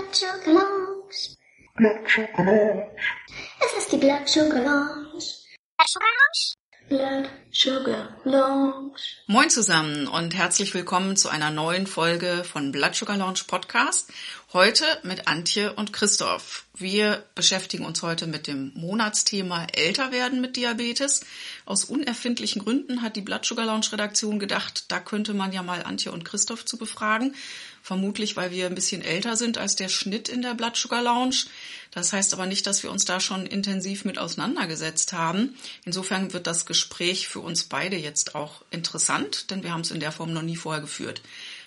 Blood 0.00 0.16
Sugar 0.16 0.54
Lounge. 0.54 1.36
Blood 1.76 2.08
Sugar 2.08 2.44
Lounge. 2.46 2.96
Es 3.60 3.82
ist 3.82 3.92
die 3.92 3.98
Blood 3.98 4.26
Sugar 4.26 4.62
Lounge. 4.62 5.24
Blood 5.76 5.88
Sugar 5.88 6.08
Lounge? 6.16 6.60
Blood 6.88 7.30
Sugar 7.52 8.16
Lounge. 8.24 9.00
Moin 9.26 9.50
zusammen 9.50 10.08
und 10.08 10.34
herzlich 10.34 10.72
willkommen 10.72 11.16
zu 11.16 11.28
einer 11.28 11.50
neuen 11.50 11.86
Folge 11.86 12.44
von 12.44 12.72
Blood 12.72 12.94
Sugar 12.94 13.18
Lounge 13.18 13.42
Podcast. 13.46 14.10
Heute 14.52 14.84
mit 15.02 15.28
Antje 15.28 15.74
und 15.74 15.92
Christoph. 15.92 16.64
Wir 16.74 17.22
beschäftigen 17.34 17.84
uns 17.84 18.02
heute 18.02 18.26
mit 18.26 18.46
dem 18.46 18.72
Monatsthema 18.74 19.66
Älter 19.72 20.10
werden 20.10 20.40
mit 20.40 20.56
Diabetes. 20.56 21.20
Aus 21.66 21.84
unerfindlichen 21.84 22.64
Gründen 22.64 23.02
hat 23.02 23.16
die 23.16 23.20
Blood 23.20 23.44
Sugar 23.44 23.66
Lounge 23.66 23.92
Redaktion 23.92 24.38
gedacht, 24.38 24.86
da 24.88 24.98
könnte 24.98 25.34
man 25.34 25.52
ja 25.52 25.62
mal 25.62 25.82
Antje 25.82 26.10
und 26.10 26.24
Christoph 26.24 26.64
zu 26.64 26.78
befragen. 26.78 27.36
Vermutlich, 27.82 28.36
weil 28.36 28.50
wir 28.50 28.66
ein 28.66 28.74
bisschen 28.74 29.02
älter 29.02 29.36
sind 29.36 29.58
als 29.58 29.74
der 29.74 29.88
Schnitt 29.88 30.28
in 30.28 30.42
der 30.42 30.54
Blood 30.54 30.76
Sugar 30.76 31.02
Lounge. 31.02 31.46
Das 31.90 32.12
heißt 32.12 32.34
aber 32.34 32.46
nicht, 32.46 32.66
dass 32.66 32.82
wir 32.82 32.90
uns 32.90 33.04
da 33.04 33.20
schon 33.20 33.46
intensiv 33.46 34.04
mit 34.04 34.18
auseinandergesetzt 34.18 35.12
haben. 35.12 35.56
Insofern 35.84 36.32
wird 36.32 36.46
das 36.46 36.66
Gespräch 36.66 37.26
für 37.28 37.40
uns 37.40 37.64
beide 37.64 37.96
jetzt 37.96 38.34
auch 38.34 38.62
interessant, 38.70 39.50
denn 39.50 39.62
wir 39.62 39.72
haben 39.72 39.80
es 39.80 39.90
in 39.90 40.00
der 40.00 40.12
Form 40.12 40.32
noch 40.32 40.42
nie 40.42 40.56
vorher 40.56 40.82
geführt. 40.82 41.22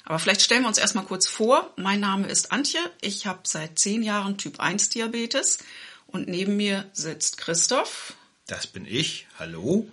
Aber 0.05 0.19
vielleicht 0.19 0.41
stellen 0.41 0.63
wir 0.63 0.67
uns 0.67 0.77
erstmal 0.77 1.05
kurz 1.05 1.27
vor. 1.27 1.73
Mein 1.77 1.99
Name 1.99 2.27
ist 2.27 2.51
Antje. 2.51 2.79
Ich 3.01 3.25
habe 3.25 3.41
seit 3.43 3.79
zehn 3.79 4.03
Jahren 4.03 4.37
Typ 4.37 4.59
1 4.59 4.89
Diabetes 4.89 5.59
und 6.07 6.27
neben 6.27 6.57
mir 6.57 6.89
sitzt 6.93 7.37
Christoph. 7.37 8.13
Das 8.47 8.67
bin 8.67 8.85
ich. 8.85 9.27
Hallo. 9.39 9.89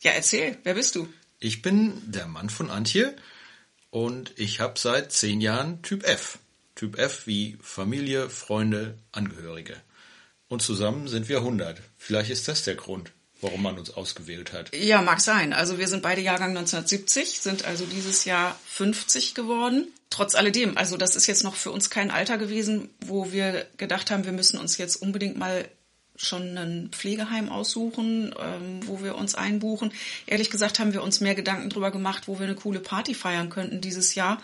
Ja, 0.00 0.12
erzähl, 0.12 0.58
wer 0.64 0.74
bist 0.74 0.96
du? 0.96 1.08
Ich 1.38 1.62
bin 1.62 2.00
der 2.10 2.26
Mann 2.26 2.50
von 2.50 2.70
Antje 2.70 3.14
und 3.92 4.32
ich 4.36 4.58
habe 4.58 4.76
seit 4.76 5.12
zehn 5.12 5.40
Jahren 5.40 5.80
Typ 5.82 6.02
F. 6.04 6.40
Typ 6.74 6.98
F 6.98 7.28
wie 7.28 7.56
Familie, 7.62 8.28
Freunde, 8.28 8.98
Angehörige. 9.12 9.76
Und 10.48 10.62
zusammen 10.62 11.06
sind 11.06 11.28
wir 11.28 11.38
100. 11.38 11.80
Vielleicht 11.96 12.30
ist 12.30 12.48
das 12.48 12.64
der 12.64 12.74
Grund 12.74 13.12
warum 13.42 13.62
man 13.62 13.78
uns 13.78 13.90
ausgewählt 13.90 14.52
hat. 14.52 14.74
Ja, 14.74 15.02
mag 15.02 15.20
sein. 15.20 15.52
Also 15.52 15.78
wir 15.78 15.88
sind 15.88 16.02
beide 16.02 16.20
Jahrgang 16.20 16.50
1970, 16.50 17.40
sind 17.40 17.64
also 17.64 17.84
dieses 17.84 18.24
Jahr 18.24 18.58
50 18.66 19.34
geworden. 19.34 19.88
Trotz 20.10 20.34
alledem, 20.34 20.76
also 20.76 20.96
das 20.96 21.16
ist 21.16 21.26
jetzt 21.26 21.42
noch 21.42 21.56
für 21.56 21.70
uns 21.70 21.90
kein 21.90 22.10
Alter 22.10 22.38
gewesen, 22.38 22.90
wo 23.00 23.32
wir 23.32 23.66
gedacht 23.76 24.10
haben, 24.10 24.24
wir 24.24 24.32
müssen 24.32 24.58
uns 24.58 24.78
jetzt 24.78 24.96
unbedingt 24.96 25.36
mal 25.36 25.68
schon 26.24 26.56
ein 26.56 26.88
Pflegeheim 26.90 27.48
aussuchen, 27.48 28.34
ähm, 28.40 28.80
wo 28.86 29.02
wir 29.02 29.16
uns 29.16 29.34
einbuchen. 29.34 29.92
Ehrlich 30.26 30.50
gesagt 30.50 30.78
haben 30.78 30.92
wir 30.92 31.02
uns 31.02 31.20
mehr 31.20 31.34
Gedanken 31.34 31.70
darüber 31.70 31.90
gemacht, 31.90 32.28
wo 32.28 32.38
wir 32.38 32.46
eine 32.46 32.54
coole 32.54 32.80
Party 32.80 33.14
feiern 33.14 33.50
könnten 33.50 33.80
dieses 33.80 34.14
Jahr, 34.14 34.40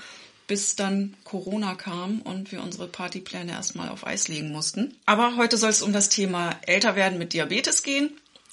bis 0.46 0.76
dann 0.76 1.14
Corona 1.24 1.74
kam 1.74 2.20
und 2.22 2.52
wir 2.52 2.62
unsere 2.62 2.88
Partypläne 2.88 3.52
erstmal 3.52 3.88
auf 3.88 4.06
Eis 4.06 4.28
legen 4.28 4.50
mussten. 4.50 4.94
Aber 5.06 5.36
heute 5.36 5.56
soll 5.56 5.70
es 5.70 5.82
um 5.82 5.92
das 5.92 6.08
Thema 6.08 6.58
älter 6.66 6.96
werden 6.96 7.18
mit 7.18 7.32
Diabetes 7.32 7.82
gehen 7.82 8.10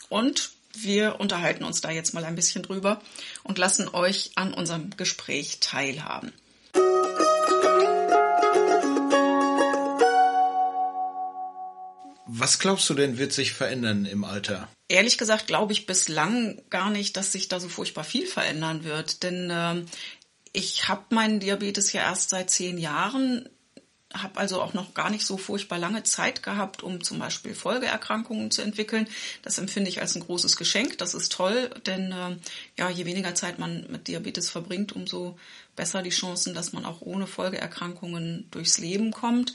und 0.09 0.52
wir 0.78 1.20
unterhalten 1.20 1.64
uns 1.64 1.81
da 1.81 1.90
jetzt 1.92 2.14
mal 2.14 2.26
ein 2.26 2.36
bisschen 2.36 2.64
drüber 2.64 3.02
und 3.44 3.58
lassen 3.58 3.88
euch 3.88 4.31
an 4.36 4.53
unserem 4.53 4.90
Gespräch 4.98 5.59
teilhaben. 5.62 6.34
Was 12.38 12.59
glaubst 12.59 12.89
du 12.89 12.94
denn, 12.95 13.17
wird 13.17 13.31
sich 13.31 13.53
verändern 13.53 14.05
im 14.05 14.25
Alter? 14.25 14.67
Ehrlich 14.89 15.17
gesagt 15.17 15.47
glaube 15.47 15.72
ich 15.72 15.86
bislang 15.86 16.61
gar 16.69 16.89
nicht, 16.89 17.16
dass 17.16 17.31
sich 17.31 17.47
da 17.47 17.61
so 17.61 17.69
furchtbar 17.69 18.03
viel 18.03 18.28
verändern 18.28 18.83
wird. 18.83 19.23
Denn 19.23 19.50
äh, 19.50 19.83
ich 20.52 20.89
habe 20.89 21.16
meinen 21.16 21.39
Diabetes 21.39 21.94
ja 21.94 22.02
erst 22.02 22.30
seit 22.30 22.50
zehn 22.50 22.78
Jahren 22.78 23.47
habe 24.13 24.39
also 24.39 24.61
auch 24.61 24.73
noch 24.73 24.94
gar 24.94 25.09
nicht 25.09 25.25
so 25.25 25.38
furchtbar 25.38 25.78
lange 25.78 26.03
Zeit 26.03 26.44
gehabt, 26.44 26.83
um 26.83 27.03
zum 27.03 27.19
Beispiel 27.19 27.53
Folgeerkrankungen 27.53 28.52
zu 28.52 28.61
entwickeln. 28.61 29.08
Das 29.41 29.58
empfinde 29.58 29.89
ich 29.89 30.00
als 30.02 30.16
ein 30.16 30.23
großes 30.23 30.56
Geschenk. 30.56 30.97
Das 30.97 31.13
ist 31.13 31.31
toll, 31.31 31.69
denn 31.85 32.12
äh, 32.12 32.38
ja, 32.78 32.90
je 32.90 33.06
weniger 33.06 33.35
Zeit 33.35 33.59
man 33.59 33.85
mit 33.90 34.07
Diabetes 34.07 34.50
verbringt, 34.50 34.94
umso 34.94 35.38
besser 35.75 36.01
die 36.01 36.12
Chancen, 36.12 36.53
dass 36.53 36.72
man 36.72 36.85
auch 36.85 37.01
ohne 37.01 37.28
Folgeerkrankungen 37.28 38.47
durchs 38.51 38.78
Leben 38.78 39.12
kommt. 39.12 39.53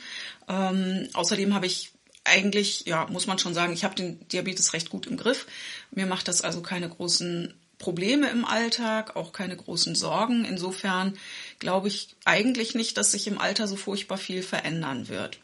Ähm, 0.48 1.08
außerdem 1.14 1.54
habe 1.54 1.66
ich 1.66 1.92
eigentlich, 2.30 2.86
ja, 2.86 3.06
muss 3.10 3.26
man 3.26 3.38
schon 3.38 3.54
sagen, 3.54 3.72
ich 3.72 3.84
habe 3.84 3.94
den 3.94 4.26
Diabetes 4.28 4.72
recht 4.72 4.88
gut 4.88 5.06
im 5.06 5.16
Griff. 5.16 5.46
Mir 5.91 6.06
macht 6.06 6.28
das 6.28 6.41
also 6.41 6.62
keine 6.62 6.88
großen 6.88 7.52
Probleme 7.78 8.28
im 8.30 8.44
Alltag, 8.44 9.16
auch 9.16 9.32
keine 9.32 9.56
großen 9.56 9.94
Sorgen. 9.94 10.44
Insofern 10.44 11.19
glaube 11.58 11.88
ich 11.88 12.14
eigentlich 12.24 12.74
nicht, 12.74 12.96
dass 12.96 13.12
sich 13.12 13.26
im 13.26 13.38
Alter 13.38 13.66
so 13.66 13.76
furchtbar 13.76 14.19
viel 14.19 14.42
verändern 14.42 15.08
wird. 15.08 15.38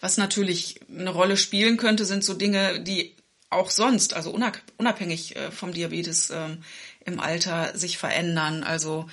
Was 0.00 0.16
natürlich 0.16 0.80
eine 0.88 1.10
Rolle 1.10 1.36
spielen 1.36 1.76
könnte, 1.76 2.06
sind 2.06 2.24
so 2.24 2.34
Dinge, 2.34 2.80
die 2.80 3.14
auch 3.50 3.70
sonst, 3.70 4.14
also 4.14 4.36
unabhängig 4.78 5.36
äh, 5.36 5.50
vom 5.50 5.72
Diabetes 5.72 6.30
ähm, 6.30 6.64
im 7.04 7.20
Alter 7.20 7.76
sich 7.76 7.98
verändern. 7.98 8.62
Also 8.62 9.08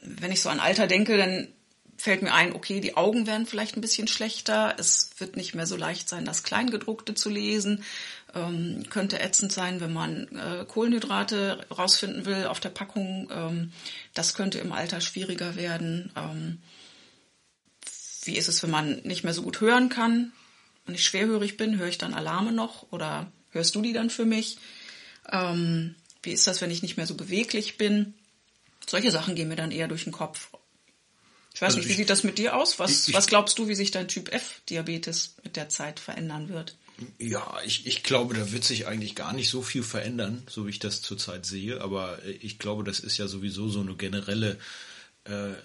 wenn 0.00 0.32
ich 0.32 0.40
so 0.40 0.48
an 0.48 0.60
Alter 0.60 0.86
denke, 0.86 1.16
dann 1.16 1.48
fällt 1.96 2.22
mir 2.22 2.32
ein, 2.32 2.54
okay, 2.54 2.80
die 2.80 2.96
Augen 2.96 3.26
werden 3.26 3.46
vielleicht 3.46 3.76
ein 3.76 3.80
bisschen 3.80 4.08
schlechter. 4.08 4.74
Es 4.78 5.10
wird 5.18 5.36
nicht 5.36 5.54
mehr 5.54 5.66
so 5.66 5.76
leicht 5.76 6.08
sein, 6.08 6.24
das 6.24 6.42
Kleingedruckte 6.42 7.14
zu 7.14 7.30
lesen. 7.30 7.84
Ähm, 8.34 8.84
könnte 8.90 9.20
ätzend 9.20 9.52
sein, 9.52 9.80
wenn 9.80 9.92
man 9.92 10.28
äh, 10.36 10.64
Kohlenhydrate 10.66 11.66
rausfinden 11.70 12.26
will 12.26 12.46
auf 12.46 12.60
der 12.60 12.68
Packung. 12.70 13.28
Ähm, 13.32 13.72
das 14.14 14.34
könnte 14.34 14.58
im 14.58 14.72
Alter 14.72 15.00
schwieriger 15.00 15.56
werden. 15.56 16.12
Ähm, 16.16 16.58
wie 18.24 18.36
ist 18.36 18.48
es, 18.48 18.62
wenn 18.62 18.70
man 18.70 19.00
nicht 19.02 19.24
mehr 19.24 19.34
so 19.34 19.42
gut 19.42 19.60
hören 19.60 19.88
kann? 19.88 20.32
Wenn 20.84 20.94
ich 20.94 21.04
schwerhörig 21.04 21.56
bin, 21.56 21.78
höre 21.78 21.88
ich 21.88 21.98
dann 21.98 22.14
Alarme 22.14 22.52
noch 22.52 22.86
oder 22.92 23.30
hörst 23.50 23.74
du 23.74 23.82
die 23.82 23.92
dann 23.92 24.10
für 24.10 24.24
mich? 24.24 24.58
Ähm, 25.30 25.94
wie 26.22 26.32
ist 26.32 26.46
das, 26.46 26.60
wenn 26.60 26.70
ich 26.70 26.82
nicht 26.82 26.96
mehr 26.96 27.06
so 27.06 27.14
beweglich 27.14 27.78
bin? 27.78 28.14
Solche 28.86 29.10
Sachen 29.10 29.34
gehen 29.34 29.48
mir 29.48 29.56
dann 29.56 29.70
eher 29.70 29.88
durch 29.88 30.04
den 30.04 30.12
Kopf. 30.12 30.50
Ich 31.56 31.62
weiß 31.62 31.68
also 31.68 31.78
nicht, 31.78 31.86
wie 31.88 31.92
ich, 31.92 31.96
sieht 31.96 32.10
das 32.10 32.22
mit 32.22 32.36
dir 32.36 32.54
aus? 32.54 32.78
Was, 32.78 33.08
ich, 33.08 33.14
was 33.14 33.28
glaubst 33.28 33.58
du, 33.58 33.66
wie 33.66 33.74
sich 33.74 33.90
dein 33.90 34.08
Typ 34.08 34.30
F 34.30 34.60
Diabetes 34.68 35.36
mit 35.42 35.56
der 35.56 35.70
Zeit 35.70 36.00
verändern 36.00 36.50
wird? 36.50 36.76
Ja, 37.18 37.56
ich, 37.64 37.86
ich 37.86 38.02
glaube, 38.02 38.34
da 38.34 38.52
wird 38.52 38.62
sich 38.62 38.86
eigentlich 38.86 39.14
gar 39.14 39.32
nicht 39.32 39.48
so 39.48 39.62
viel 39.62 39.82
verändern, 39.82 40.42
so 40.50 40.66
wie 40.66 40.70
ich 40.70 40.80
das 40.80 41.00
zurzeit 41.00 41.46
sehe. 41.46 41.80
Aber 41.80 42.22
äh, 42.26 42.32
ich 42.32 42.58
glaube, 42.58 42.84
das 42.84 43.00
ist 43.00 43.16
ja 43.16 43.26
sowieso 43.26 43.70
so 43.70 43.80
eine 43.80 43.94
generelle 43.94 44.58
äh, 45.26 45.52
äh, 45.52 45.56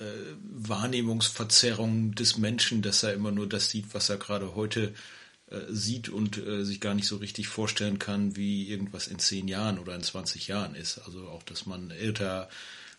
Wahrnehmungsverzerrung 0.44 2.16
des 2.16 2.38
Menschen, 2.38 2.82
dass 2.82 3.04
er 3.04 3.12
immer 3.12 3.32
nur 3.32 3.50
das 3.50 3.70
sieht, 3.70 3.94
was 3.94 4.08
er 4.08 4.16
gerade 4.16 4.56
heute 4.56 4.94
äh, 5.48 5.60
sieht 5.68 6.08
und 6.08 6.38
äh, 6.38 6.64
sich 6.64 6.80
gar 6.80 6.94
nicht 6.94 7.08
so 7.08 7.18
richtig 7.18 7.50
vorstellen 7.50 8.00
kann, 8.00 8.38
wie 8.38 8.70
irgendwas 8.70 9.10
in 9.10 9.20
zehn 9.20 9.50
Jahren 9.50 9.78
oder 9.78 9.94
in 9.94 10.04
20 10.04 10.48
Jahren 10.48 10.74
ist. 10.74 11.00
Also 11.00 11.28
auch, 11.28 11.44
dass 11.44 11.66
man 11.66 11.92
älter 11.92 12.48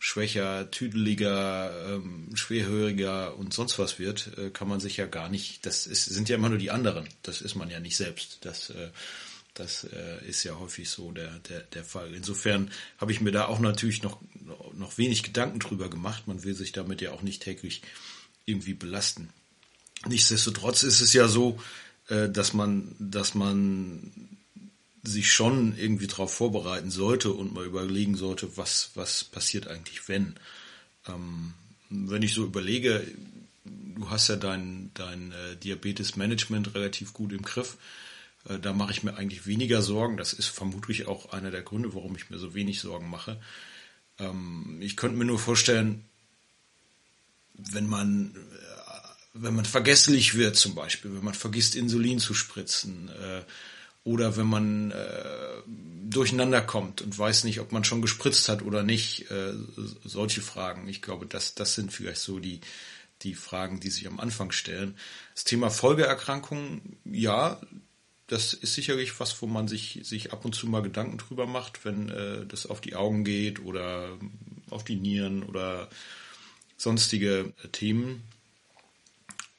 schwächer, 0.04 0.68
tüdeliger, 0.72 1.72
ähm, 1.88 2.34
schwerhöriger 2.34 3.36
und 3.38 3.54
sonst 3.54 3.78
was 3.78 4.00
wird, 4.00 4.36
äh, 4.36 4.50
kann 4.50 4.66
man 4.66 4.80
sich 4.80 4.96
ja 4.96 5.06
gar 5.06 5.28
nicht, 5.28 5.64
das 5.64 5.86
ist, 5.86 6.06
sind 6.06 6.28
ja 6.28 6.34
immer 6.34 6.48
nur 6.48 6.58
die 6.58 6.72
anderen, 6.72 7.08
das 7.22 7.40
ist 7.40 7.54
man 7.54 7.70
ja 7.70 7.78
nicht 7.78 7.96
selbst. 7.96 8.38
Das, 8.40 8.70
äh, 8.70 8.88
das 9.54 9.84
äh, 9.84 10.26
ist 10.26 10.42
ja 10.42 10.58
häufig 10.58 10.90
so 10.90 11.12
der, 11.12 11.38
der, 11.48 11.60
der 11.60 11.84
Fall. 11.84 12.14
Insofern 12.14 12.72
habe 12.98 13.12
ich 13.12 13.20
mir 13.20 13.30
da 13.30 13.46
auch 13.46 13.60
natürlich 13.60 14.02
noch, 14.02 14.20
noch 14.74 14.98
wenig 14.98 15.22
Gedanken 15.22 15.60
drüber 15.60 15.88
gemacht. 15.88 16.26
Man 16.26 16.42
will 16.42 16.54
sich 16.54 16.72
damit 16.72 17.00
ja 17.00 17.12
auch 17.12 17.22
nicht 17.22 17.40
täglich 17.40 17.82
irgendwie 18.44 18.74
belasten. 18.74 19.28
Nichtsdestotrotz 20.08 20.82
ist 20.82 21.00
es 21.00 21.12
ja 21.12 21.28
so, 21.28 21.60
äh, 22.08 22.28
dass 22.28 22.54
man, 22.54 22.96
dass 22.98 23.36
man 23.36 24.10
sich 25.02 25.32
schon 25.32 25.76
irgendwie 25.76 26.06
darauf 26.06 26.32
vorbereiten 26.32 26.90
sollte 26.90 27.32
und 27.32 27.54
mal 27.54 27.64
überlegen 27.64 28.16
sollte, 28.16 28.56
was, 28.56 28.90
was 28.94 29.24
passiert 29.24 29.66
eigentlich, 29.66 30.08
wenn. 30.08 30.34
Ähm, 31.08 31.54
wenn 31.90 32.22
ich 32.22 32.34
so 32.34 32.44
überlege, 32.44 33.06
du 33.64 34.10
hast 34.10 34.28
ja 34.28 34.36
dein, 34.36 34.90
dein 34.94 35.32
äh, 35.32 35.56
Diabetes-Management 35.56 36.74
relativ 36.74 37.12
gut 37.12 37.32
im 37.32 37.42
Griff. 37.42 37.76
Äh, 38.48 38.58
da 38.58 38.72
mache 38.72 38.92
ich 38.92 39.02
mir 39.02 39.16
eigentlich 39.16 39.46
weniger 39.46 39.82
Sorgen. 39.82 40.16
Das 40.16 40.32
ist 40.32 40.46
vermutlich 40.46 41.06
auch 41.06 41.32
einer 41.32 41.50
der 41.50 41.62
Gründe, 41.62 41.94
warum 41.94 42.16
ich 42.16 42.30
mir 42.30 42.38
so 42.38 42.54
wenig 42.54 42.80
Sorgen 42.80 43.10
mache. 43.10 43.40
Ähm, 44.18 44.78
ich 44.80 44.96
könnte 44.96 45.16
mir 45.16 45.24
nur 45.24 45.38
vorstellen, 45.38 46.04
wenn 47.54 47.86
man, 47.86 48.34
äh, 48.34 49.08
wenn 49.34 49.54
man 49.54 49.64
vergesslich 49.64 50.34
wird 50.34 50.56
zum 50.56 50.74
Beispiel, 50.74 51.14
wenn 51.14 51.24
man 51.24 51.34
vergisst, 51.34 51.74
Insulin 51.74 52.18
zu 52.18 52.34
spritzen, 52.34 53.08
äh, 53.08 53.42
oder 54.04 54.36
wenn 54.36 54.46
man 54.46 54.90
äh, 54.90 55.62
durcheinander 56.10 56.60
kommt 56.60 57.02
und 57.02 57.16
weiß 57.16 57.44
nicht, 57.44 57.60
ob 57.60 57.72
man 57.72 57.84
schon 57.84 58.02
gespritzt 58.02 58.48
hat 58.48 58.62
oder 58.62 58.82
nicht, 58.82 59.30
äh, 59.30 59.54
solche 60.04 60.42
Fragen. 60.42 60.88
Ich 60.88 61.02
glaube, 61.02 61.26
das, 61.26 61.54
das 61.54 61.74
sind 61.74 61.92
vielleicht 61.92 62.20
so 62.20 62.38
die, 62.38 62.60
die 63.22 63.34
Fragen, 63.34 63.80
die 63.80 63.90
sich 63.90 64.06
am 64.06 64.20
Anfang 64.20 64.50
stellen. 64.52 64.96
Das 65.34 65.44
Thema 65.44 65.70
Folgeerkrankungen, 65.70 66.96
ja, 67.04 67.60
das 68.26 68.54
ist 68.54 68.74
sicherlich 68.74 69.18
was, 69.20 69.40
wo 69.42 69.46
man 69.46 69.68
sich, 69.68 70.00
sich 70.02 70.32
ab 70.32 70.44
und 70.44 70.54
zu 70.54 70.66
mal 70.66 70.82
Gedanken 70.82 71.18
drüber 71.18 71.46
macht, 71.46 71.84
wenn 71.84 72.08
äh, 72.08 72.46
das 72.46 72.66
auf 72.66 72.80
die 72.80 72.96
Augen 72.96 73.24
geht 73.24 73.60
oder 73.60 74.18
auf 74.70 74.84
die 74.84 74.96
Nieren 74.96 75.42
oder 75.42 75.88
sonstige 76.76 77.52
äh, 77.62 77.68
Themen. 77.68 78.22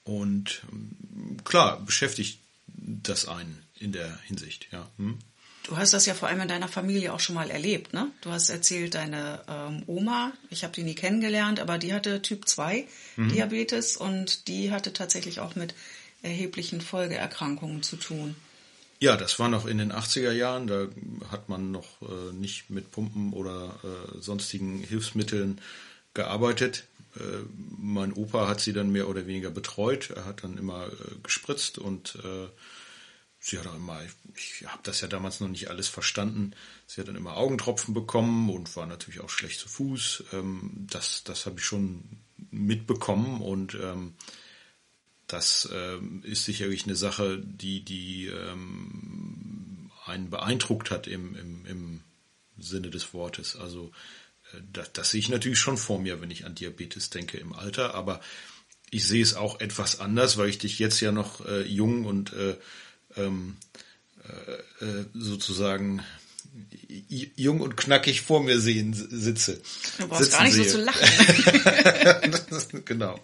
Und 0.03 0.63
ähm, 0.71 1.37
klar, 1.45 1.79
beschäftigt 1.81 2.39
das 2.67 3.27
einen 3.27 3.63
in 3.83 3.91
der 3.91 4.17
Hinsicht, 4.23 4.67
ja. 4.71 4.89
Hm? 4.97 5.19
Du 5.63 5.77
hast 5.77 5.93
das 5.93 6.05
ja 6.05 6.13
vor 6.13 6.27
allem 6.27 6.41
in 6.41 6.47
deiner 6.49 6.67
Familie 6.67 7.13
auch 7.13 7.21
schon 7.21 7.35
mal 7.35 7.49
erlebt, 7.49 7.93
ne? 7.93 8.11
Du 8.21 8.31
hast 8.31 8.49
erzählt, 8.49 8.95
deine 8.95 9.41
ähm, 9.47 9.83
Oma, 9.87 10.33
ich 10.49 10.63
habe 10.63 10.73
die 10.73 10.83
nie 10.83 10.95
kennengelernt, 10.95 11.61
aber 11.61 11.77
die 11.77 11.93
hatte 11.93 12.21
Typ 12.21 12.47
2 12.47 12.85
mhm. 13.15 13.29
Diabetes 13.29 13.95
und 13.95 14.47
die 14.49 14.71
hatte 14.71 14.91
tatsächlich 14.91 15.39
auch 15.39 15.55
mit 15.55 15.73
erheblichen 16.21 16.81
Folgeerkrankungen 16.81 17.81
zu 17.81 17.95
tun. 17.95 18.35
Ja, 18.99 19.17
das 19.17 19.39
war 19.39 19.49
noch 19.49 19.65
in 19.65 19.77
den 19.77 19.91
80er 19.91 20.31
Jahren, 20.31 20.67
da 20.67 20.87
hat 21.29 21.49
man 21.49 21.71
noch 21.71 22.01
äh, 22.01 22.33
nicht 22.33 22.69
mit 22.69 22.91
Pumpen 22.91 23.33
oder 23.33 23.79
äh, 23.83 24.21
sonstigen 24.21 24.79
Hilfsmitteln 24.79 25.59
gearbeitet. 26.13 26.85
Äh, 27.17 27.21
mein 27.77 28.13
Opa 28.13 28.47
hat 28.47 28.61
sie 28.61 28.73
dann 28.73 28.91
mehr 28.91 29.07
oder 29.09 29.27
weniger 29.27 29.49
betreut, 29.49 30.09
er 30.09 30.25
hat 30.25 30.43
dann 30.43 30.57
immer 30.57 30.87
äh, 30.87 31.15
gespritzt 31.21 31.77
und 31.77 32.17
äh, 32.23 32.47
sie 33.43 33.59
hat 33.59 33.67
auch 33.67 33.75
immer, 33.75 34.01
ich, 34.35 34.65
habe 34.65 34.79
das 34.83 35.01
ja 35.01 35.07
damals 35.09 35.41
noch 35.41 35.49
nicht 35.49 35.69
alles 35.69 35.89
verstanden, 35.89 36.53
sie 36.87 37.01
hat 37.01 37.09
dann 37.09 37.17
immer 37.17 37.35
Augentropfen 37.35 37.93
bekommen 37.93 38.49
und 38.49 38.73
war 38.77 38.85
natürlich 38.85 39.19
auch 39.19 39.29
schlecht 39.29 39.59
zu 39.59 39.67
Fuß. 39.67 40.23
Ähm, 40.31 40.71
das 40.89 41.23
das 41.25 41.45
habe 41.45 41.59
ich 41.59 41.65
schon 41.65 42.03
mitbekommen 42.51 43.41
und 43.41 43.75
ähm, 43.75 44.13
das 45.27 45.67
ähm, 45.73 46.21
ist 46.23 46.45
sicherlich 46.45 46.85
eine 46.85 46.95
Sache, 46.95 47.41
die, 47.43 47.83
die 47.83 48.27
ähm, 48.27 49.91
einen 50.05 50.29
beeindruckt 50.29 50.91
hat 50.91 51.07
im, 51.07 51.35
im, 51.35 51.65
im 51.65 52.01
Sinne 52.57 52.89
des 52.89 53.13
Wortes. 53.13 53.55
Also 53.55 53.91
äh, 54.53 54.61
das, 54.71 54.93
das 54.93 55.11
sehe 55.11 55.19
ich 55.19 55.29
natürlich 55.29 55.59
schon 55.59 55.77
vor 55.77 55.99
mir, 55.99 56.21
wenn 56.21 56.31
ich 56.31 56.45
an 56.45 56.55
Diabetes 56.55 57.09
denke 57.09 57.37
im 57.37 57.53
Alter, 57.53 57.93
aber 57.93 58.21
ich 58.89 59.05
sehe 59.05 59.23
es 59.23 59.33
auch 59.33 59.59
etwas 59.59 59.99
anders, 59.99 60.37
weil 60.37 60.49
ich 60.49 60.59
dich 60.59 60.77
jetzt 60.79 60.99
ja 60.99 61.11
noch 61.11 61.45
äh, 61.45 61.63
jung 61.63 62.05
und 62.05 62.31
äh, 62.33 62.55
ähm, 63.17 63.57
äh, 64.79 64.85
äh, 64.85 65.05
sozusagen 65.13 66.01
jung 67.35 67.61
und 67.61 67.75
knackig 67.75 68.21
vor 68.21 68.43
mir 68.43 68.59
sehen 68.59 68.93
sitze. 68.93 69.61
Du 69.97 70.07
brauchst 70.07 70.31
gar 70.31 70.43
nicht 70.43 70.53
sehe. 70.53 70.65
so 70.65 70.77
zu 70.77 70.83
lachen. 70.83 71.01
genau. 72.85 73.19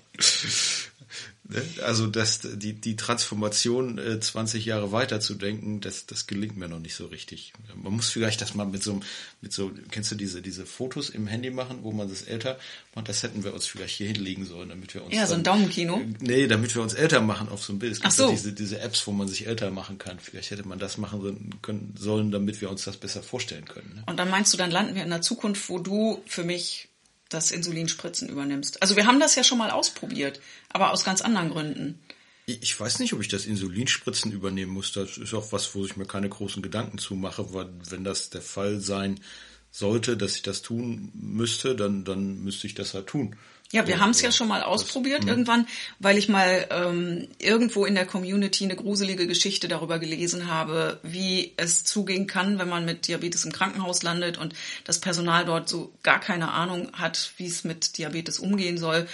Ne? 1.49 1.63
Also 1.83 2.05
das, 2.05 2.41
die, 2.43 2.73
die 2.73 2.95
Transformation 2.95 3.97
äh, 3.97 4.19
20 4.19 4.65
Jahre 4.65 4.91
weiter 4.91 5.19
zu 5.19 5.33
denken, 5.33 5.81
das, 5.81 6.05
das 6.05 6.27
gelingt 6.27 6.57
mir 6.57 6.67
noch 6.67 6.79
nicht 6.79 6.93
so 6.93 7.07
richtig. 7.07 7.53
Man 7.75 7.93
muss 7.93 8.09
vielleicht 8.09 8.41
das 8.41 8.53
mal 8.53 8.65
mit 8.65 8.83
so, 8.83 8.99
mit 9.41 9.51
so, 9.51 9.71
kennst 9.89 10.11
du 10.11 10.15
diese, 10.15 10.43
diese 10.43 10.67
Fotos 10.67 11.09
im 11.09 11.25
Handy 11.25 11.49
machen, 11.49 11.79
wo 11.81 11.91
man 11.91 12.07
das 12.07 12.21
älter 12.21 12.59
macht? 12.93 13.09
Das 13.09 13.23
hätten 13.23 13.43
wir 13.43 13.55
uns 13.55 13.65
vielleicht 13.65 13.95
hier 13.95 14.05
hinlegen 14.05 14.45
sollen, 14.45 14.69
damit 14.69 14.93
wir 14.93 15.03
uns. 15.03 15.11
Ja, 15.11 15.21
dann, 15.21 15.29
so 15.29 15.35
ein 15.35 15.43
Daumenkino. 15.43 15.99
Nee, 16.19 16.45
damit 16.45 16.75
wir 16.75 16.83
uns 16.83 16.93
älter 16.93 17.21
machen 17.21 17.49
auf 17.49 17.63
so 17.63 17.73
ein 17.73 17.79
Bild. 17.79 17.93
Es 17.93 18.01
Ach 18.03 18.11
so. 18.11 18.29
diese, 18.29 18.53
diese 18.53 18.79
Apps, 18.79 19.07
wo 19.07 19.11
man 19.11 19.27
sich 19.27 19.47
älter 19.47 19.71
machen 19.71 19.97
kann. 19.97 20.19
Vielleicht 20.19 20.51
hätte 20.51 20.67
man 20.67 20.77
das 20.77 20.99
machen 20.99 21.49
können, 21.63 21.95
sollen, 21.97 22.29
damit 22.29 22.61
wir 22.61 22.69
uns 22.69 22.85
das 22.85 22.97
besser 22.97 23.23
vorstellen 23.23 23.65
können. 23.65 23.91
Ne? 23.95 24.03
Und 24.05 24.17
dann 24.17 24.29
meinst 24.29 24.53
du, 24.53 24.57
dann 24.57 24.69
landen 24.69 24.93
wir 24.93 25.01
in 25.01 25.11
einer 25.11 25.23
Zukunft, 25.23 25.67
wo 25.69 25.79
du 25.79 26.21
für 26.27 26.43
mich 26.43 26.88
das 27.29 27.51
Insulinspritzen 27.51 28.27
übernimmst. 28.27 28.81
Also 28.81 28.95
wir 28.95 29.05
haben 29.05 29.19
das 29.19 29.35
ja 29.35 29.43
schon 29.43 29.59
mal 29.59 29.71
ausprobiert, 29.71 30.41
aber 30.69 30.91
aus 30.91 31.03
ganz 31.03 31.21
anderen 31.21 31.49
Gründen. 31.49 31.99
Ich 32.45 32.77
weiß 32.79 32.99
nicht, 32.99 33.13
ob 33.13 33.21
ich 33.21 33.27
das 33.27 33.45
Insulinspritzen 33.45 34.31
übernehmen 34.31 34.73
muss. 34.73 34.91
Das 34.91 35.17
ist 35.17 35.35
auch 35.35 35.51
was, 35.51 35.75
wo 35.75 35.85
ich 35.85 35.97
mir 35.97 36.05
keine 36.05 36.29
großen 36.29 36.63
Gedanken 36.63 36.97
zu 36.97 37.13
mache, 37.13 37.53
weil 37.53 37.69
wenn 37.89 38.03
das 38.03 38.31
der 38.31 38.41
Fall 38.41 38.79
sein 38.79 39.19
sollte, 39.71 40.17
dass 40.17 40.35
ich 40.35 40.41
das 40.41 40.63
tun 40.63 41.11
müsste, 41.13 41.75
dann, 41.75 42.03
dann 42.03 42.43
müsste 42.43 42.65
ich 42.65 42.73
das 42.73 42.95
halt 42.95 43.07
tun. 43.07 43.35
Ja, 43.71 43.85
wir 43.85 43.99
haben 43.99 44.09
es 44.09 44.21
ja 44.21 44.31
schon 44.31 44.47
mal 44.47 44.63
ausprobiert 44.63 45.23
das, 45.23 45.29
irgendwann, 45.29 45.67
weil 45.99 46.17
ich 46.17 46.27
mal 46.27 46.67
ähm, 46.71 47.27
irgendwo 47.37 47.85
in 47.85 47.93
der 47.93 48.07
Community 48.07 48.63
eine 48.63 48.75
gruselige 48.75 49.27
Geschichte 49.27 49.67
darüber 49.67 49.99
gelesen 49.99 50.47
habe, 50.51 50.99
wie 51.03 51.53
es 51.55 51.83
zugehen 51.83 52.25
kann, 52.25 52.57
wenn 52.57 52.67
man 52.67 52.83
mit 52.83 53.07
Diabetes 53.07 53.45
im 53.45 53.51
Krankenhaus 53.51 54.01
landet 54.01 54.39
und 54.39 54.55
das 54.85 54.99
Personal 54.99 55.45
dort 55.45 55.69
so 55.69 55.93
gar 56.01 56.19
keine 56.19 56.51
Ahnung 56.51 56.89
hat, 56.93 57.33
wie 57.37 57.45
es 57.45 57.63
mit 57.63 57.99
Diabetes 57.99 58.39
umgehen 58.39 58.79
soll. 58.79 59.07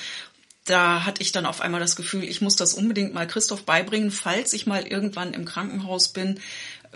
Da 0.63 1.06
hatte 1.06 1.22
ich 1.22 1.34
dann 1.34 1.46
auf 1.46 1.60
einmal 1.60 1.81
das 1.81 1.98
Gefühl, 1.98 2.24
ich 2.24 2.40
muss 2.40 2.56
das 2.56 2.74
unbedingt 2.74 3.13
mal 3.13 3.28
Christoph 3.28 3.66
beibringen, 3.66 4.10
falls 4.10 4.54
ich 4.54 4.66
mal 4.66 4.88
irgendwann 4.88 5.34
im 5.34 5.44
Krankenhaus 5.44 6.08
bin, 6.08 6.40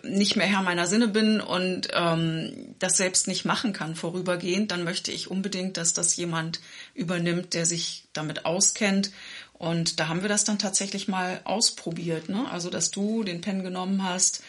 nicht 0.04 0.36
mehr 0.36 0.48
Herr 0.48 0.62
meiner 0.62 0.88
Sinne 0.88 1.08
bin 1.08 1.42
und 1.42 1.90
ähm, 1.94 2.76
das 2.80 2.98
selbst 2.98 3.28
nicht 3.28 3.46
machen 3.46 3.74
kann 3.74 3.96
vorübergehend, 3.96 4.72
dann 4.72 4.84
möchte 4.84 5.12
ich 5.12 5.30
unbedingt, 5.30 5.78
dass 5.78 5.94
das 5.94 6.16
jemand 6.16 6.62
übernimmt, 6.94 7.54
der 7.54 7.66
sich 7.66 8.06
damit 8.14 8.46
auskennt. 8.46 9.12
Und 9.54 10.00
da 10.00 10.08
haben 10.08 10.22
wir 10.22 10.30
das 10.30 10.46
dann 10.46 10.58
tatsächlich 10.58 11.08
mal 11.08 11.42
ausprobiert. 11.44 12.30
Ne? 12.30 12.50
Also, 12.50 12.70
dass 12.70 12.92
du 12.92 13.24
den 13.24 13.42
Pen 13.42 13.64
genommen 13.64 14.04
hast, 14.04 14.42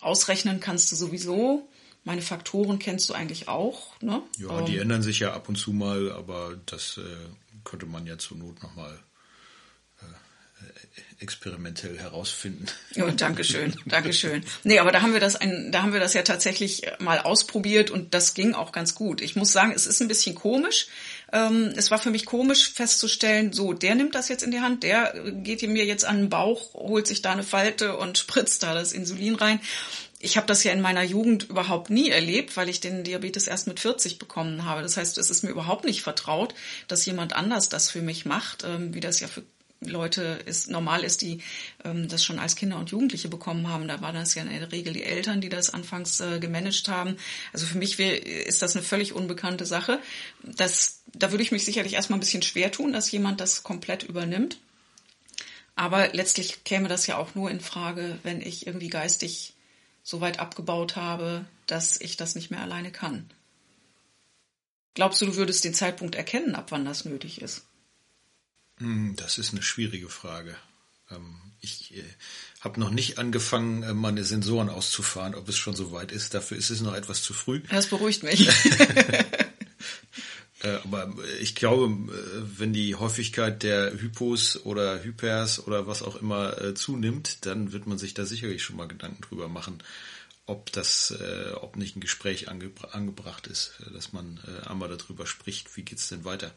ausrechnen 0.00 0.60
kannst 0.60 0.90
du 0.90 0.96
sowieso. 0.96 1.68
Meine 2.04 2.22
Faktoren 2.22 2.78
kennst 2.78 3.08
du 3.08 3.14
eigentlich 3.14 3.48
auch. 3.48 4.00
Ne? 4.00 4.22
Ja, 4.38 4.62
die 4.62 4.76
ähm, 4.76 4.82
ändern 4.82 5.02
sich 5.02 5.20
ja 5.20 5.34
ab 5.34 5.48
und 5.48 5.56
zu 5.56 5.72
mal, 5.72 6.10
aber 6.10 6.56
das 6.66 6.98
äh, 6.98 7.02
könnte 7.64 7.86
man 7.86 8.06
ja 8.06 8.18
zur 8.18 8.38
Not 8.38 8.62
nochmal 8.62 8.98
experimentell 11.20 11.98
herausfinden. 11.98 12.66
Ja, 12.94 13.06
danke 13.16 13.44
schön, 13.44 13.74
danke 13.84 14.12
schön. 14.12 14.44
Nee, 14.64 14.78
aber 14.78 14.90
da 14.90 15.02
haben 15.02 15.12
wir 15.12 15.20
das 15.20 15.36
ein, 15.36 15.70
da 15.70 15.82
haben 15.82 15.92
wir 15.92 16.00
das 16.00 16.14
ja 16.14 16.22
tatsächlich 16.22 16.82
mal 16.98 17.18
ausprobiert 17.18 17.90
und 17.90 18.14
das 18.14 18.34
ging 18.34 18.54
auch 18.54 18.72
ganz 18.72 18.94
gut. 18.94 19.20
Ich 19.20 19.36
muss 19.36 19.52
sagen, 19.52 19.72
es 19.74 19.86
ist 19.86 20.00
ein 20.00 20.08
bisschen 20.08 20.34
komisch. 20.34 20.88
Ähm, 21.32 21.72
es 21.76 21.90
war 21.90 21.98
für 21.98 22.10
mich 22.10 22.24
komisch 22.24 22.72
festzustellen, 22.72 23.52
so, 23.52 23.72
der 23.72 23.94
nimmt 23.94 24.14
das 24.14 24.28
jetzt 24.28 24.42
in 24.42 24.50
die 24.50 24.60
Hand, 24.60 24.82
der 24.82 25.14
geht 25.32 25.62
mir 25.62 25.84
jetzt 25.84 26.04
an 26.04 26.16
den 26.16 26.28
Bauch, 26.30 26.74
holt 26.74 27.06
sich 27.06 27.22
da 27.22 27.32
eine 27.32 27.42
Falte 27.42 27.96
und 27.96 28.18
spritzt 28.18 28.62
da 28.62 28.74
das 28.74 28.92
Insulin 28.92 29.34
rein. 29.34 29.60
Ich 30.22 30.36
habe 30.36 30.46
das 30.46 30.64
ja 30.64 30.72
in 30.72 30.82
meiner 30.82 31.02
Jugend 31.02 31.44
überhaupt 31.44 31.88
nie 31.88 32.10
erlebt, 32.10 32.56
weil 32.56 32.68
ich 32.68 32.80
den 32.80 33.04
Diabetes 33.04 33.46
erst 33.46 33.66
mit 33.66 33.80
40 33.80 34.18
bekommen 34.18 34.66
habe. 34.66 34.82
Das 34.82 34.98
heißt, 34.98 35.16
es 35.16 35.30
ist 35.30 35.44
mir 35.44 35.50
überhaupt 35.50 35.86
nicht 35.86 36.02
vertraut, 36.02 36.54
dass 36.88 37.06
jemand 37.06 37.34
anders 37.34 37.70
das 37.70 37.90
für 37.90 38.02
mich 38.02 38.26
macht, 38.26 38.64
ähm, 38.64 38.92
wie 38.92 39.00
das 39.00 39.20
ja 39.20 39.28
für 39.28 39.42
Leute 39.80 40.40
ist, 40.44 40.70
normal 40.70 41.04
ist, 41.04 41.22
die 41.22 41.40
ähm, 41.84 42.08
das 42.08 42.22
schon 42.22 42.38
als 42.38 42.54
Kinder 42.54 42.78
und 42.78 42.90
Jugendliche 42.90 43.28
bekommen 43.28 43.68
haben. 43.68 43.88
Da 43.88 44.02
waren 44.02 44.14
das 44.14 44.34
ja 44.34 44.42
in 44.42 44.50
der 44.50 44.72
Regel 44.72 44.92
die 44.92 45.02
Eltern, 45.02 45.40
die 45.40 45.48
das 45.48 45.70
anfangs 45.70 46.20
äh, 46.20 46.38
gemanagt 46.38 46.88
haben. 46.88 47.16
Also 47.52 47.66
für 47.66 47.78
mich 47.78 47.98
wär, 47.98 48.26
ist 48.46 48.62
das 48.62 48.76
eine 48.76 48.84
völlig 48.84 49.14
unbekannte 49.14 49.64
Sache. 49.64 49.98
Das, 50.42 51.02
da 51.14 51.30
würde 51.30 51.42
ich 51.42 51.52
mich 51.52 51.64
sicherlich 51.64 51.94
erstmal 51.94 52.18
ein 52.18 52.20
bisschen 52.20 52.42
schwer 52.42 52.70
tun, 52.70 52.92
dass 52.92 53.10
jemand 53.10 53.40
das 53.40 53.62
komplett 53.62 54.02
übernimmt. 54.02 54.58
Aber 55.76 56.08
letztlich 56.12 56.64
käme 56.64 56.88
das 56.88 57.06
ja 57.06 57.16
auch 57.16 57.34
nur 57.34 57.50
in 57.50 57.60
Frage, 57.60 58.18
wenn 58.22 58.42
ich 58.42 58.66
irgendwie 58.66 58.90
geistig 58.90 59.54
so 60.02 60.20
weit 60.20 60.38
abgebaut 60.38 60.96
habe, 60.96 61.46
dass 61.66 61.98
ich 62.00 62.18
das 62.18 62.34
nicht 62.34 62.50
mehr 62.50 62.60
alleine 62.60 62.92
kann. 62.92 63.30
Glaubst 64.94 65.22
du, 65.22 65.26
du 65.26 65.36
würdest 65.36 65.64
den 65.64 65.72
Zeitpunkt 65.72 66.16
erkennen, 66.16 66.54
ab 66.54 66.66
wann 66.70 66.84
das 66.84 67.04
nötig 67.04 67.40
ist? 67.40 67.64
Hm, 68.80 69.14
das 69.16 69.38
ist 69.38 69.52
eine 69.52 69.62
schwierige 69.62 70.08
Frage. 70.08 70.56
Ähm, 71.10 71.36
ich 71.60 71.96
äh, 71.96 72.04
habe 72.60 72.80
noch 72.80 72.90
nicht 72.90 73.18
angefangen, 73.18 73.82
äh, 73.82 73.94
meine 73.94 74.24
Sensoren 74.24 74.70
auszufahren, 74.70 75.34
ob 75.34 75.48
es 75.48 75.56
schon 75.56 75.76
so 75.76 75.92
weit 75.92 76.12
ist. 76.12 76.34
Dafür 76.34 76.56
ist 76.56 76.70
es 76.70 76.80
noch 76.80 76.94
etwas 76.94 77.22
zu 77.22 77.34
früh. 77.34 77.60
Das 77.70 77.86
beruhigt 77.86 78.22
mich. 78.22 78.48
Äh, 80.62 80.78
aber 80.84 81.14
ich 81.40 81.54
glaube, 81.54 81.88
wenn 82.58 82.74
die 82.74 82.94
Häufigkeit 82.94 83.62
der 83.62 83.98
Hypos 83.98 84.62
oder 84.66 85.02
Hypers 85.02 85.66
oder 85.66 85.86
was 85.86 86.02
auch 86.02 86.16
immer 86.16 86.74
zunimmt, 86.74 87.46
dann 87.46 87.72
wird 87.72 87.86
man 87.86 87.96
sich 87.96 88.12
da 88.12 88.26
sicherlich 88.26 88.62
schon 88.62 88.76
mal 88.76 88.86
Gedanken 88.86 89.22
drüber 89.22 89.48
machen, 89.48 89.82
ob 90.44 90.70
das, 90.70 91.14
ob 91.62 91.76
nicht 91.76 91.96
ein 91.96 92.00
Gespräch 92.00 92.50
angebracht 92.50 93.46
ist, 93.46 93.78
dass 93.94 94.12
man 94.12 94.38
einmal 94.66 94.94
darüber 94.94 95.26
spricht, 95.26 95.78
wie 95.78 95.82
geht's 95.82 96.10
denn 96.10 96.26
weiter. 96.26 96.52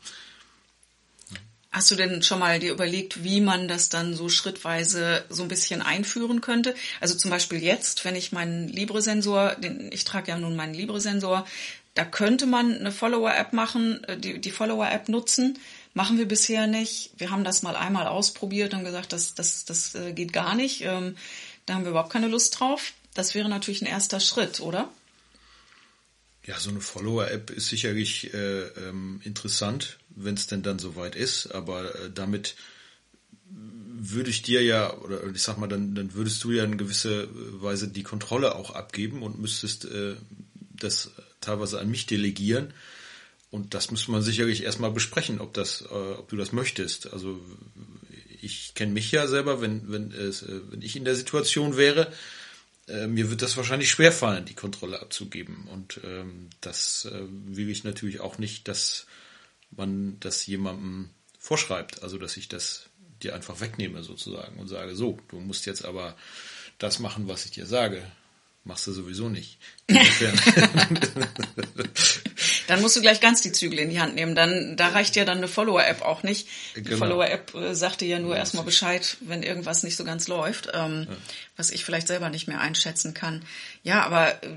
Hast 1.73 1.89
du 1.89 1.95
denn 1.95 2.21
schon 2.21 2.37
mal 2.37 2.59
dir 2.59 2.71
überlegt, 2.71 3.23
wie 3.23 3.41
man 3.41 3.67
das 3.67 3.89
dann 3.89 4.13
so 4.13 4.29
schrittweise 4.29 5.25
so 5.29 5.41
ein 5.41 5.47
bisschen 5.47 5.81
einführen 5.81 6.39
könnte? 6.39 6.75
Also 7.01 7.15
zum 7.15 7.31
Beispiel 7.31 7.63
jetzt, 7.63 8.05
wenn 8.05 8.15
ich 8.15 8.31
meinen 8.31 8.67
Libre-Sensor, 8.67 9.57
ich 9.89 10.03
trage 10.03 10.29
ja 10.29 10.37
nun 10.37 10.55
meinen 10.55 10.75
Libre-Sensor, 10.75 11.47
da 11.95 12.05
könnte 12.05 12.45
man 12.45 12.77
eine 12.77 12.91
Follower-App 12.91 13.53
machen, 13.53 14.03
äh, 14.03 14.17
die, 14.17 14.39
die 14.39 14.51
Follower-App 14.51 15.09
nutzen. 15.09 15.57
Machen 15.95 16.19
wir 16.19 16.27
bisher 16.27 16.67
nicht. 16.67 17.11
Wir 17.17 17.31
haben 17.31 17.43
das 17.43 17.63
mal 17.63 17.75
einmal 17.75 18.05
ausprobiert 18.05 18.75
und 18.75 18.83
gesagt, 18.83 19.11
das, 19.11 19.33
das, 19.33 19.65
das 19.65 19.95
äh, 19.95 20.13
geht 20.13 20.31
gar 20.31 20.53
nicht. 20.53 20.81
Ähm, 20.81 21.15
da 21.65 21.73
haben 21.73 21.85
wir 21.85 21.91
überhaupt 21.91 22.13
keine 22.13 22.27
Lust 22.27 22.59
drauf. 22.59 22.93
Das 23.15 23.33
wäre 23.33 23.49
natürlich 23.49 23.81
ein 23.81 23.87
erster 23.87 24.19
Schritt, 24.19 24.59
oder? 24.59 24.89
Ja, 26.45 26.59
so 26.59 26.69
eine 26.69 26.81
Follower-App 26.81 27.51
ist 27.51 27.69
sicherlich 27.69 28.33
äh, 28.33 28.63
ähm, 28.63 29.21
interessant, 29.23 29.97
wenn 30.15 30.35
es 30.35 30.47
denn 30.47 30.63
dann 30.63 30.79
soweit 30.79 31.15
ist, 31.15 31.47
aber 31.47 31.95
äh, 31.95 32.11
damit 32.13 32.55
würde 33.49 34.29
ich 34.29 34.41
dir 34.41 34.61
ja, 34.61 34.93
oder 34.97 35.23
ich 35.33 35.41
sag 35.41 35.57
mal, 35.57 35.67
dann, 35.67 35.95
dann 35.95 36.13
würdest 36.13 36.43
du 36.43 36.51
ja 36.51 36.63
in 36.63 36.77
gewisser 36.77 37.27
Weise 37.61 37.87
die 37.87 38.03
Kontrolle 38.03 38.55
auch 38.55 38.71
abgeben 38.71 39.23
und 39.23 39.39
müsstest 39.39 39.85
äh, 39.85 40.15
das 40.71 41.11
teilweise 41.39 41.79
an 41.79 41.89
mich 41.89 42.05
delegieren. 42.05 42.73
Und 43.49 43.75
das 43.75 43.91
müsste 43.91 44.11
man 44.11 44.23
sicherlich 44.23 44.63
erstmal 44.63 44.91
besprechen, 44.91 45.39
ob 45.39 45.53
das, 45.53 45.81
äh, 45.81 45.93
ob 45.93 46.27
du 46.29 46.35
das 46.35 46.51
möchtest. 46.51 47.13
Also 47.13 47.39
ich 48.41 48.73
kenne 48.75 48.91
mich 48.91 49.11
ja 49.11 49.27
selber, 49.27 49.61
wenn, 49.61 49.91
wenn, 49.91 50.11
es, 50.11 50.41
äh, 50.41 50.59
wenn 50.69 50.81
ich 50.81 50.95
in 50.95 51.05
der 51.05 51.15
Situation 51.15 51.77
wäre, 51.77 52.11
äh, 52.87 53.07
mir 53.07 53.29
wird 53.29 53.41
das 53.41 53.55
wahrscheinlich 53.55 53.89
schwerfallen, 53.89 54.45
die 54.45 54.55
Kontrolle 54.55 55.01
abzugeben. 55.01 55.67
Und 55.71 56.01
ähm, 56.03 56.49
das 56.59 57.05
äh, 57.05 57.21
will 57.29 57.69
ich 57.69 57.83
natürlich 57.83 58.19
auch 58.19 58.37
nicht, 58.37 58.67
dass 58.67 59.05
man 59.77 60.19
das 60.19 60.45
jemandem 60.45 61.09
vorschreibt. 61.39 62.03
Also 62.03 62.17
dass 62.17 62.37
ich 62.37 62.47
das 62.47 62.89
dir 63.21 63.35
einfach 63.35 63.59
wegnehme 63.61 64.03
sozusagen 64.03 64.59
und 64.59 64.67
sage, 64.67 64.95
so, 64.95 65.19
du 65.29 65.39
musst 65.39 65.65
jetzt 65.65 65.85
aber 65.85 66.15
das 66.77 66.99
machen, 66.99 67.27
was 67.27 67.45
ich 67.45 67.51
dir 67.51 67.65
sage. 67.65 68.03
Machst 68.65 68.87
du 68.87 68.93
sowieso 68.93 69.27
nicht. 69.27 69.57
dann 72.67 72.81
musst 72.81 72.95
du 72.95 73.01
gleich 73.01 73.19
ganz 73.19 73.41
die 73.41 73.51
Zügel 73.51 73.77
in 73.79 73.89
die 73.89 73.99
Hand 73.99 74.15
nehmen. 74.15 74.35
Dann, 74.35 74.77
da 74.77 74.87
reicht 74.87 75.17
ja 75.17 75.25
dann 75.25 75.39
eine 75.39 75.49
Follower-App 75.49 76.01
auch 76.01 76.23
nicht. 76.23 76.47
Die 76.77 76.83
genau. 76.83 76.99
Follower-App 76.99 77.53
äh, 77.55 77.75
sagt 77.75 77.99
dir 77.99 78.07
ja 78.07 78.19
nur 78.19 78.35
ja, 78.35 78.37
erstmal 78.37 78.63
Bescheid, 78.63 79.17
wenn 79.19 79.43
irgendwas 79.43 79.83
nicht 79.83 79.97
so 79.97 80.05
ganz 80.05 80.29
läuft, 80.29 80.69
ähm, 80.73 81.07
ja. 81.09 81.17
was 81.57 81.71
ich 81.71 81.83
vielleicht 81.83 82.07
selber 82.07 82.29
nicht 82.29 82.47
mehr 82.47 82.61
einschätzen 82.61 83.13
kann. 83.13 83.43
Ja, 83.83 84.05
aber 84.05 84.41
äh, 84.45 84.47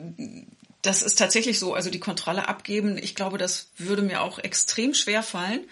das 0.86 1.02
ist 1.02 1.18
tatsächlich 1.18 1.58
so. 1.58 1.74
Also 1.74 1.90
die 1.90 2.00
Kontrolle 2.00 2.48
abgeben, 2.48 2.96
ich 2.96 3.14
glaube, 3.14 3.38
das 3.38 3.70
würde 3.76 4.02
mir 4.02 4.22
auch 4.22 4.38
extrem 4.38 4.94
schwer 4.94 5.22
fallen. 5.22 5.68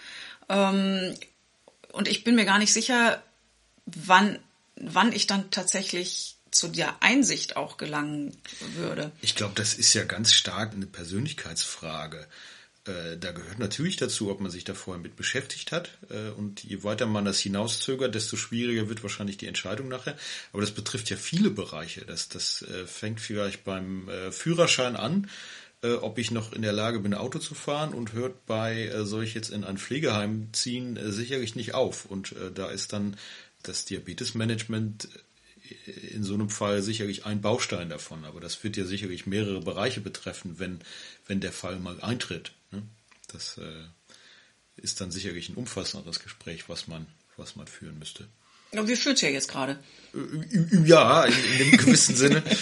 Ähm, 0.49 1.15
und 1.91 2.07
ich 2.07 2.23
bin 2.23 2.35
mir 2.35 2.45
gar 2.45 2.59
nicht 2.59 2.73
sicher, 2.73 3.23
wann, 3.85 4.39
wann 4.75 5.13
ich 5.13 5.27
dann 5.27 5.49
tatsächlich 5.51 6.35
zu 6.51 6.67
der 6.67 7.01
Einsicht 7.01 7.57
auch 7.57 7.77
gelangen 7.77 8.35
würde. 8.75 9.11
Ich 9.21 9.35
glaube, 9.35 9.53
das 9.55 9.73
ist 9.73 9.93
ja 9.93 10.03
ganz 10.03 10.33
stark 10.33 10.73
eine 10.73 10.87
Persönlichkeitsfrage. 10.87 12.27
Äh, 12.85 13.17
da 13.17 13.31
gehört 13.31 13.57
natürlich 13.57 13.97
dazu, 13.97 14.29
ob 14.29 14.39
man 14.39 14.51
sich 14.51 14.63
da 14.63 14.73
vorher 14.73 15.01
mit 15.01 15.15
beschäftigt 15.15 15.71
hat. 15.71 15.97
Äh, 16.09 16.29
und 16.31 16.63
je 16.63 16.83
weiter 16.83 17.05
man 17.05 17.25
das 17.25 17.39
hinauszögert, 17.39 18.13
desto 18.13 18.37
schwieriger 18.37 18.89
wird 18.89 19.03
wahrscheinlich 19.03 19.37
die 19.37 19.47
Entscheidung 19.47 19.87
nachher. 19.87 20.15
Aber 20.53 20.61
das 20.61 20.71
betrifft 20.71 21.09
ja 21.09 21.17
viele 21.17 21.49
Bereiche. 21.49 22.01
Das, 22.05 22.29
das 22.29 22.61
äh, 22.61 22.85
fängt 22.85 23.19
vielleicht 23.19 23.63
beim 23.63 24.09
Führerschein 24.31 24.95
an, 24.95 25.29
ob 25.81 26.17
ich 26.17 26.31
noch 26.31 26.53
in 26.53 26.61
der 26.61 26.73
Lage 26.73 26.99
bin, 26.99 27.13
Auto 27.13 27.39
zu 27.39 27.53
fahren 27.53 27.93
und 27.93 28.13
hört 28.13 28.45
bei, 28.45 28.91
soll 29.03 29.23
ich 29.23 29.33
jetzt 29.33 29.49
in 29.49 29.63
ein 29.63 29.77
Pflegeheim 29.77 30.49
ziehen, 30.51 30.97
sicherlich 31.11 31.55
nicht 31.55 31.73
auf. 31.73 32.05
Und 32.05 32.35
da 32.53 32.69
ist 32.69 32.93
dann 32.93 33.17
das 33.63 33.85
Diabetesmanagement 33.85 35.09
in 35.85 36.23
so 36.23 36.33
einem 36.33 36.49
Fall 36.49 36.81
sicherlich 36.81 37.25
ein 37.25 37.41
Baustein 37.41 37.89
davon, 37.89 38.25
aber 38.25 38.39
das 38.39 38.63
wird 38.63 38.77
ja 38.77 38.85
sicherlich 38.85 39.25
mehrere 39.25 39.61
Bereiche 39.61 40.01
betreffen, 40.01 40.59
wenn, 40.59 40.79
wenn 41.27 41.39
der 41.39 41.51
Fall 41.51 41.79
mal 41.79 41.99
eintritt. 42.01 42.51
Das 43.35 43.57
äh, 43.57 43.83
ist 44.77 45.01
dann 45.01 45.11
sicherlich 45.11 45.49
ein 45.49 45.55
umfassenderes 45.55 46.21
Gespräch, 46.21 46.69
was 46.69 46.87
man, 46.87 47.05
was 47.35 47.57
man 47.57 47.67
führen 47.67 47.99
müsste. 47.99 48.25
Aber 48.71 48.87
wir 48.87 48.95
führen 48.95 49.15
es 49.15 49.21
ja 49.21 49.29
jetzt 49.29 49.49
gerade. 49.49 49.77
Ja, 50.85 51.25
in, 51.25 51.33
in 51.33 51.57
dem 51.57 51.77
gewissen 51.77 52.15
Sinne. 52.15 52.41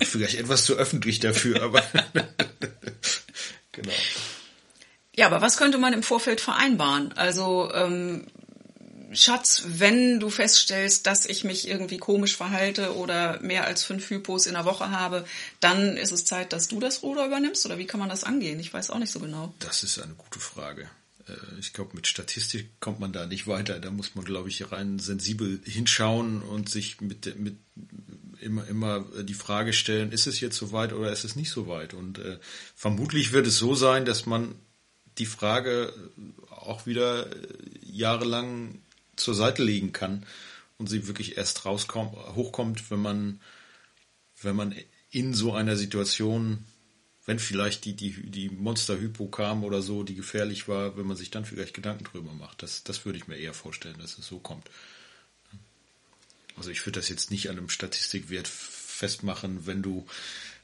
Vielleicht 0.00 0.34
etwas 0.36 0.64
zu 0.64 0.74
öffentlich 0.74 1.18
dafür, 1.20 1.62
aber 1.62 1.82
genau. 3.72 3.92
Ja, 5.16 5.26
aber 5.26 5.40
was 5.40 5.56
könnte 5.56 5.78
man 5.78 5.94
im 5.94 6.02
Vorfeld 6.02 6.42
vereinbaren? 6.42 7.12
Also 7.14 7.72
ähm, 7.74 8.26
Schatz, 9.12 9.62
wenn 9.66 10.20
du 10.20 10.28
feststellst, 10.30 11.06
dass 11.06 11.26
ich 11.26 11.44
mich 11.44 11.68
irgendwie 11.68 11.98
komisch 11.98 12.36
verhalte 12.36 12.96
oder 12.96 13.40
mehr 13.40 13.66
als 13.66 13.82
fünf 13.84 14.10
Hypos 14.10 14.46
in 14.46 14.54
der 14.54 14.64
Woche 14.64 14.90
habe, 14.90 15.24
dann 15.60 15.96
ist 15.96 16.12
es 16.12 16.24
Zeit, 16.24 16.52
dass 16.52 16.68
du 16.68 16.80
das 16.80 17.02
Ruder 17.02 17.26
übernimmst? 17.26 17.64
Oder 17.64 17.78
wie 17.78 17.86
kann 17.86 18.00
man 18.00 18.08
das 18.08 18.24
angehen? 18.24 18.60
Ich 18.60 18.72
weiß 18.72 18.90
auch 18.90 18.98
nicht 18.98 19.12
so 19.12 19.20
genau. 19.20 19.54
Das 19.60 19.82
ist 19.82 19.98
eine 19.98 20.14
gute 20.14 20.38
Frage. 20.38 20.90
Äh, 21.26 21.32
ich 21.58 21.72
glaube, 21.72 21.94
mit 21.94 22.06
Statistik 22.06 22.80
kommt 22.80 23.00
man 23.00 23.12
da 23.12 23.26
nicht 23.26 23.46
weiter. 23.46 23.78
Da 23.78 23.90
muss 23.90 24.14
man, 24.14 24.24
glaube 24.24 24.48
ich, 24.48 24.70
rein 24.70 24.98
sensibel 24.98 25.60
hinschauen 25.64 26.42
und 26.42 26.68
sich 26.68 27.00
mit, 27.00 27.38
mit 27.38 27.56
immer, 28.40 28.66
immer 28.68 29.04
die 29.22 29.34
Frage 29.34 29.72
stellen, 29.72 30.12
ist 30.12 30.26
es 30.26 30.40
jetzt 30.40 30.56
soweit 30.56 30.92
oder 30.92 31.12
ist 31.12 31.24
es 31.24 31.36
nicht 31.36 31.50
soweit? 31.50 31.94
Und 31.94 32.18
äh, 32.18 32.38
vermutlich 32.74 33.32
wird 33.32 33.46
es 33.46 33.58
so 33.58 33.74
sein, 33.74 34.04
dass 34.04 34.26
man 34.26 34.54
die 35.18 35.26
Frage 35.26 35.92
auch 36.50 36.86
wieder 36.86 37.28
jahrelang 37.82 38.80
zur 39.18 39.34
Seite 39.34 39.62
legen 39.62 39.92
kann 39.92 40.24
und 40.78 40.88
sie 40.88 41.06
wirklich 41.06 41.36
erst 41.36 41.64
rauskommt, 41.64 42.14
hochkommt, 42.34 42.90
wenn 42.90 43.00
man, 43.00 43.40
wenn 44.42 44.56
man 44.56 44.74
in 45.10 45.34
so 45.34 45.52
einer 45.52 45.76
Situation, 45.76 46.64
wenn 47.26 47.38
vielleicht 47.38 47.84
die, 47.84 47.94
die, 47.94 48.30
die 48.30 48.48
Monster-Hypo 48.48 49.26
kam 49.26 49.64
oder 49.64 49.82
so, 49.82 50.02
die 50.02 50.14
gefährlich 50.14 50.68
war, 50.68 50.96
wenn 50.96 51.06
man 51.06 51.16
sich 51.16 51.30
dann 51.30 51.44
vielleicht 51.44 51.74
Gedanken 51.74 52.04
drüber 52.04 52.32
macht. 52.32 52.62
Das, 52.62 52.84
das 52.84 53.04
würde 53.04 53.18
ich 53.18 53.26
mir 53.26 53.36
eher 53.36 53.54
vorstellen, 53.54 53.98
dass 53.98 54.18
es 54.18 54.26
so 54.26 54.38
kommt. 54.38 54.70
Also 56.56 56.70
ich 56.70 56.84
würde 56.84 56.98
das 56.98 57.08
jetzt 57.08 57.30
nicht 57.30 57.50
an 57.50 57.58
einem 57.58 57.68
Statistikwert 57.68 58.48
festmachen, 58.48 59.66
wenn 59.66 59.82
du 59.82 60.06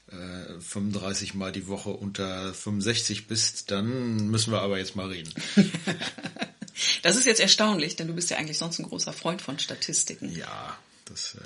äh, 0.07 0.59
35 0.59 1.33
Mal 1.33 1.51
die 1.51 1.67
Woche 1.67 1.89
unter 1.89 2.53
65 2.53 3.27
bist, 3.27 3.71
dann 3.71 4.29
müssen 4.29 4.51
wir 4.51 4.61
aber 4.61 4.77
jetzt 4.77 4.95
mal 4.95 5.07
reden. 5.07 5.33
Das 7.05 7.15
ist 7.17 7.25
jetzt 7.25 7.39
erstaunlich, 7.39 7.95
denn 7.95 8.07
du 8.07 8.15
bist 8.15 8.31
ja 8.31 8.37
eigentlich 8.37 8.57
sonst 8.57 8.79
ein 8.79 8.89
großer 8.89 9.13
Freund 9.13 9.39
von 9.39 9.59
Statistiken. 9.59 10.35
Ja, 10.35 10.75
das. 11.05 11.35
Äh, 11.35 11.41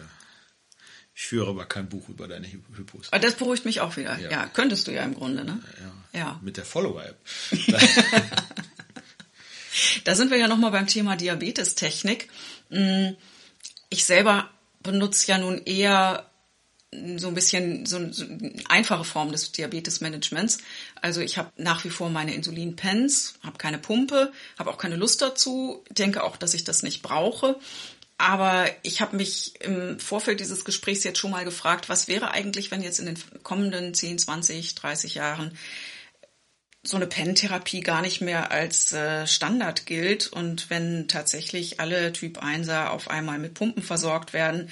ich 1.14 1.24
führe 1.24 1.50
aber 1.50 1.66
kein 1.66 1.90
Buch 1.90 2.08
über 2.08 2.30
deine 2.30 2.48
Hypos. 2.48 3.12
Aber 3.12 3.20
das 3.20 3.36
beruhigt 3.36 3.66
mich 3.66 3.82
auch 3.82 3.98
wieder. 3.98 4.18
Ja, 4.20 4.30
ja 4.32 4.46
könntest 4.46 4.88
du 4.88 4.92
ja 4.92 5.04
im 5.04 5.16
Grunde, 5.16 5.44
ne? 5.44 5.62
Ja. 6.14 6.20
ja. 6.20 6.40
Mit 6.42 6.56
der 6.56 6.64
Follower-App. 6.64 7.18
da 10.06 10.16
sind 10.16 10.32
wir 10.32 10.38
ja 10.38 10.48
nochmal 10.48 10.72
beim 10.72 10.88
Thema 10.88 11.18
Diabetestechnik. 11.18 12.30
Hm, 12.70 13.18
ich 13.90 14.06
selber 14.06 14.50
benutze 14.82 15.28
ja 15.28 15.40
nun 15.40 15.58
eher 15.66 16.29
so 17.18 17.28
ein 17.28 17.36
bisschen 17.36 17.86
so, 17.86 17.98
eine 17.98 18.54
einfache 18.68 19.04
Form 19.04 19.32
des 19.32 19.52
Diabetesmanagements. 19.52 20.60
Also 21.02 21.22
ich 21.22 21.38
habe 21.38 21.52
nach 21.58 21.84
wie 21.84 21.90
vor 21.90 22.10
meine 22.10 22.34
Insulinpens, 22.34 23.36
habe 23.44 23.58
keine 23.58 23.78
Pumpe, 23.78 24.32
habe 24.58 24.72
auch 24.72 24.78
keine 24.78 24.96
Lust 24.96 25.22
dazu, 25.22 25.84
denke 25.92 26.24
auch, 26.24 26.38
dass 26.38 26.54
ich 26.54 26.64
das 26.64 26.82
nicht 26.82 27.02
brauche. 27.02 27.60
Aber 28.18 28.70
ich 28.82 29.02
habe 29.02 29.16
mich 29.16 29.62
im 29.62 30.00
Vorfeld 30.00 30.42
dieses 30.42 30.66
Gesprächs 30.66 31.04
jetzt 31.06 31.20
schon 31.20 31.32
mal 31.32 31.46
gefragt, 31.46 31.88
was 31.88 32.08
wäre 32.10 32.32
eigentlich, 32.32 32.70
wenn 32.70 32.82
jetzt 32.82 33.00
in 33.00 33.06
den 33.06 33.18
kommenden 33.44 33.94
10, 33.94 34.20
20, 34.20 34.76
30 34.76 35.16
Jahren 35.16 35.58
so 36.82 36.96
eine 36.96 37.08
Pen-Therapie 37.08 37.82
gar 37.82 38.02
nicht 38.02 38.22
mehr 38.22 38.52
als 38.52 38.94
äh, 38.94 39.28
Standard 39.28 39.86
gilt 39.86 40.28
und 40.28 40.70
wenn 40.70 41.10
tatsächlich 41.10 41.82
alle 41.82 42.14
Typ 42.14 42.42
1er 42.42 42.88
auf 42.88 43.10
einmal 43.10 43.38
mit 43.38 43.54
Pumpen 43.54 43.84
versorgt 43.84 44.32
werden 44.32 44.70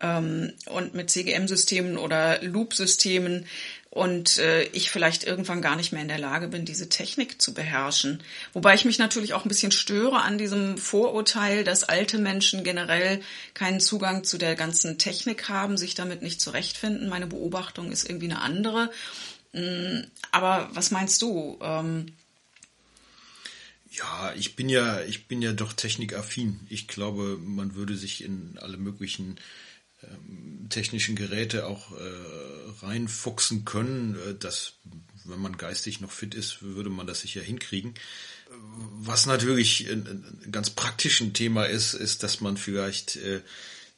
ähm, 0.00 0.54
und 0.66 0.94
mit 0.94 1.10
CGM-Systemen 1.10 1.98
oder 1.98 2.42
Loop-Systemen 2.42 3.44
und 3.90 4.38
äh, 4.38 4.62
ich 4.72 4.90
vielleicht 4.90 5.24
irgendwann 5.24 5.60
gar 5.60 5.76
nicht 5.76 5.92
mehr 5.92 6.00
in 6.00 6.08
der 6.08 6.18
Lage 6.18 6.48
bin, 6.48 6.64
diese 6.64 6.88
Technik 6.88 7.42
zu 7.42 7.52
beherrschen. 7.52 8.22
Wobei 8.54 8.74
ich 8.74 8.86
mich 8.86 8.98
natürlich 8.98 9.34
auch 9.34 9.44
ein 9.44 9.48
bisschen 9.48 9.72
störe 9.72 10.22
an 10.22 10.38
diesem 10.38 10.78
Vorurteil, 10.78 11.64
dass 11.64 11.84
alte 11.84 12.18
Menschen 12.18 12.64
generell 12.64 13.20
keinen 13.52 13.80
Zugang 13.80 14.24
zu 14.24 14.38
der 14.38 14.54
ganzen 14.54 14.96
Technik 14.96 15.48
haben, 15.48 15.76
sich 15.76 15.94
damit 15.94 16.22
nicht 16.22 16.40
zurechtfinden. 16.40 17.08
Meine 17.08 17.26
Beobachtung 17.26 17.90
ist 17.90 18.08
irgendwie 18.08 18.30
eine 18.30 18.40
andere. 18.40 18.90
Mm, 19.52 20.02
aber 20.30 20.70
was 20.72 20.90
meinst 20.90 21.22
du? 21.22 21.58
Ähm 21.60 22.06
ja, 23.90 24.32
ich 24.36 24.54
bin 24.54 24.68
ja, 24.68 25.02
ich 25.02 25.26
bin 25.26 25.42
ja 25.42 25.52
doch 25.52 25.72
technikaffin. 25.72 26.60
Ich 26.68 26.86
glaube, 26.86 27.38
man 27.42 27.74
würde 27.74 27.96
sich 27.96 28.22
in 28.22 28.56
alle 28.60 28.76
möglichen 28.76 29.40
ähm, 30.02 30.68
technischen 30.70 31.16
Geräte 31.16 31.66
auch 31.66 31.92
äh, 31.92 32.84
reinfuchsen 32.86 33.64
können. 33.64 34.14
Äh, 34.14 34.34
dass, 34.34 34.74
wenn 35.24 35.40
man 35.40 35.56
geistig 35.56 36.00
noch 36.00 36.12
fit 36.12 36.34
ist, 36.34 36.62
würde 36.62 36.90
man 36.90 37.06
das 37.06 37.20
sicher 37.20 37.42
hinkriegen. 37.42 37.94
Was 39.02 39.26
natürlich 39.26 39.88
ein, 39.90 40.06
ein 40.44 40.52
ganz 40.52 40.70
praktisch 40.70 41.20
ein 41.20 41.34
Thema 41.34 41.64
ist, 41.64 41.94
ist, 41.94 42.22
dass 42.22 42.40
man 42.40 42.56
vielleicht 42.56 43.16
äh, 43.16 43.40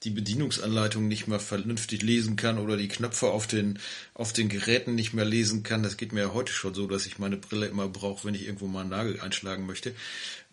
die 0.05 0.11
Bedienungsanleitung 0.11 1.07
nicht 1.07 1.29
mehr 1.29 1.41
vernünftig 1.41 2.03
lesen 2.03 2.37
kann 2.37 2.59
oder 2.59 2.77
die 2.77 2.89
Knöpfe 2.89 3.29
auf 3.29 3.47
den, 3.47 3.79
auf 4.15 4.33
den 4.33 4.49
Geräten 4.49 4.95
nicht 4.95 5.13
mehr 5.13 5.25
lesen 5.25 5.63
kann. 5.63 5.83
Das 5.83 5.97
geht 5.97 6.13
mir 6.13 6.23
ja 6.23 6.33
heute 6.33 6.53
schon 6.53 6.75
so, 6.75 6.87
dass 6.87 7.07
ich 7.07 7.19
meine 7.19 7.37
Brille 7.37 7.67
immer 7.67 7.89
brauche, 7.89 8.27
wenn 8.27 8.35
ich 8.35 8.45
irgendwo 8.45 8.67
mal 8.67 8.81
einen 8.81 8.91
Nagel 8.91 9.21
einschlagen 9.21 9.67
möchte. 9.67 9.95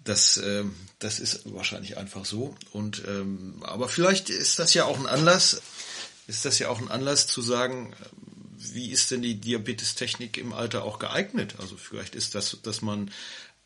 Das, 0.03 0.37
äh, 0.37 0.63
das 0.99 1.19
ist 1.19 1.51
wahrscheinlich 1.53 1.97
einfach 1.97 2.25
so. 2.25 2.55
Und 2.71 3.03
ähm, 3.07 3.55
aber 3.61 3.89
vielleicht 3.89 4.29
ist 4.29 4.59
das 4.59 4.73
ja 4.73 4.85
auch 4.85 4.99
ein 4.99 5.07
Anlass, 5.07 5.61
ist 6.27 6.45
das 6.45 6.59
ja 6.59 6.69
auch 6.69 6.79
ein 6.79 6.89
Anlass 6.89 7.27
zu 7.27 7.41
sagen, 7.41 7.95
wie 8.57 8.91
ist 8.91 9.09
denn 9.09 9.21
die 9.21 9.35
Diabetestechnik 9.35 10.37
im 10.37 10.53
Alter 10.53 10.83
auch 10.83 10.99
geeignet? 10.99 11.55
Also 11.59 11.75
vielleicht 11.77 12.13
ist 12.13 12.35
das, 12.35 12.57
dass 12.61 12.81
man 12.81 13.09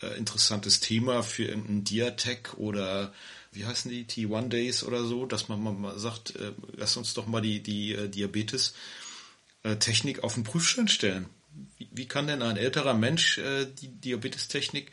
äh, 0.02 0.18
interessantes 0.18 0.80
Thema 0.80 1.24
für 1.24 1.52
einen 1.52 1.84
Diatech 1.84 2.54
oder 2.58 3.14
wie 3.54 3.66
heißen 3.66 3.92
die, 3.92 4.06
T1 4.06 4.50
Days 4.50 4.84
oder 4.84 5.06
so, 5.06 5.26
dass 5.26 5.50
man 5.50 5.82
mal 5.82 5.98
sagt, 5.98 6.36
äh, 6.36 6.52
lass 6.76 6.98
uns 6.98 7.14
doch 7.14 7.28
mal 7.28 7.42
die, 7.42 7.62
die 7.62 7.94
äh, 7.94 8.10
Diabetes-Technik 8.10 10.18
äh, 10.18 10.22
auf 10.22 10.34
den 10.34 10.44
Prüfstand 10.44 10.92
stellen. 10.92 11.28
Wie, 11.78 11.88
wie, 11.92 12.08
kann 12.08 12.28
denn 12.28 12.42
ein 12.42 12.58
älterer 12.58 12.94
Mensch 12.94 13.38
äh, 13.38 13.66
die 13.66 13.90
Diabetestechnik 13.90 14.92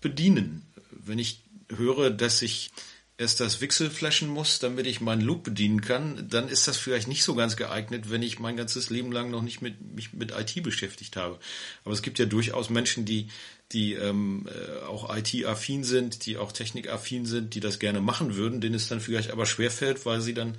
bedienen? 0.00 0.62
Wenn 0.90 1.18
ich 1.18 1.42
höre, 1.68 2.10
dass 2.10 2.42
ich 2.42 2.70
erst 3.18 3.40
das 3.40 3.60
Wechsel 3.60 3.90
flashen 3.90 4.28
muss, 4.28 4.58
damit 4.58 4.86
ich 4.86 5.00
meinen 5.00 5.22
Loop 5.22 5.44
bedienen 5.44 5.80
kann, 5.80 6.28
dann 6.28 6.48
ist 6.48 6.68
das 6.68 6.76
vielleicht 6.76 7.08
nicht 7.08 7.24
so 7.24 7.34
ganz 7.34 7.56
geeignet, 7.56 8.10
wenn 8.10 8.22
ich 8.22 8.38
mein 8.38 8.56
ganzes 8.56 8.90
Leben 8.90 9.10
lang 9.10 9.30
noch 9.30 9.42
nicht 9.42 9.62
mit 9.62 9.94
mich 9.94 10.12
mit 10.12 10.32
IT 10.32 10.62
beschäftigt 10.62 11.16
habe. 11.16 11.38
Aber 11.84 11.94
es 11.94 12.02
gibt 12.02 12.18
ja 12.18 12.26
durchaus 12.26 12.68
Menschen, 12.68 13.06
die 13.06 13.28
die 13.72 13.94
ähm, 13.94 14.46
äh, 14.48 14.84
auch 14.84 15.14
IT-affin 15.14 15.84
sind, 15.84 16.26
die 16.26 16.36
auch 16.36 16.52
technikaffin 16.52 17.26
sind, 17.26 17.54
die 17.54 17.60
das 17.60 17.78
gerne 17.78 18.00
machen 18.00 18.36
würden, 18.36 18.60
denen 18.60 18.76
es 18.76 18.88
dann 18.88 19.00
vielleicht 19.00 19.30
aber 19.30 19.46
schwerfällt, 19.46 20.06
weil 20.06 20.20
sie 20.20 20.34
dann 20.34 20.56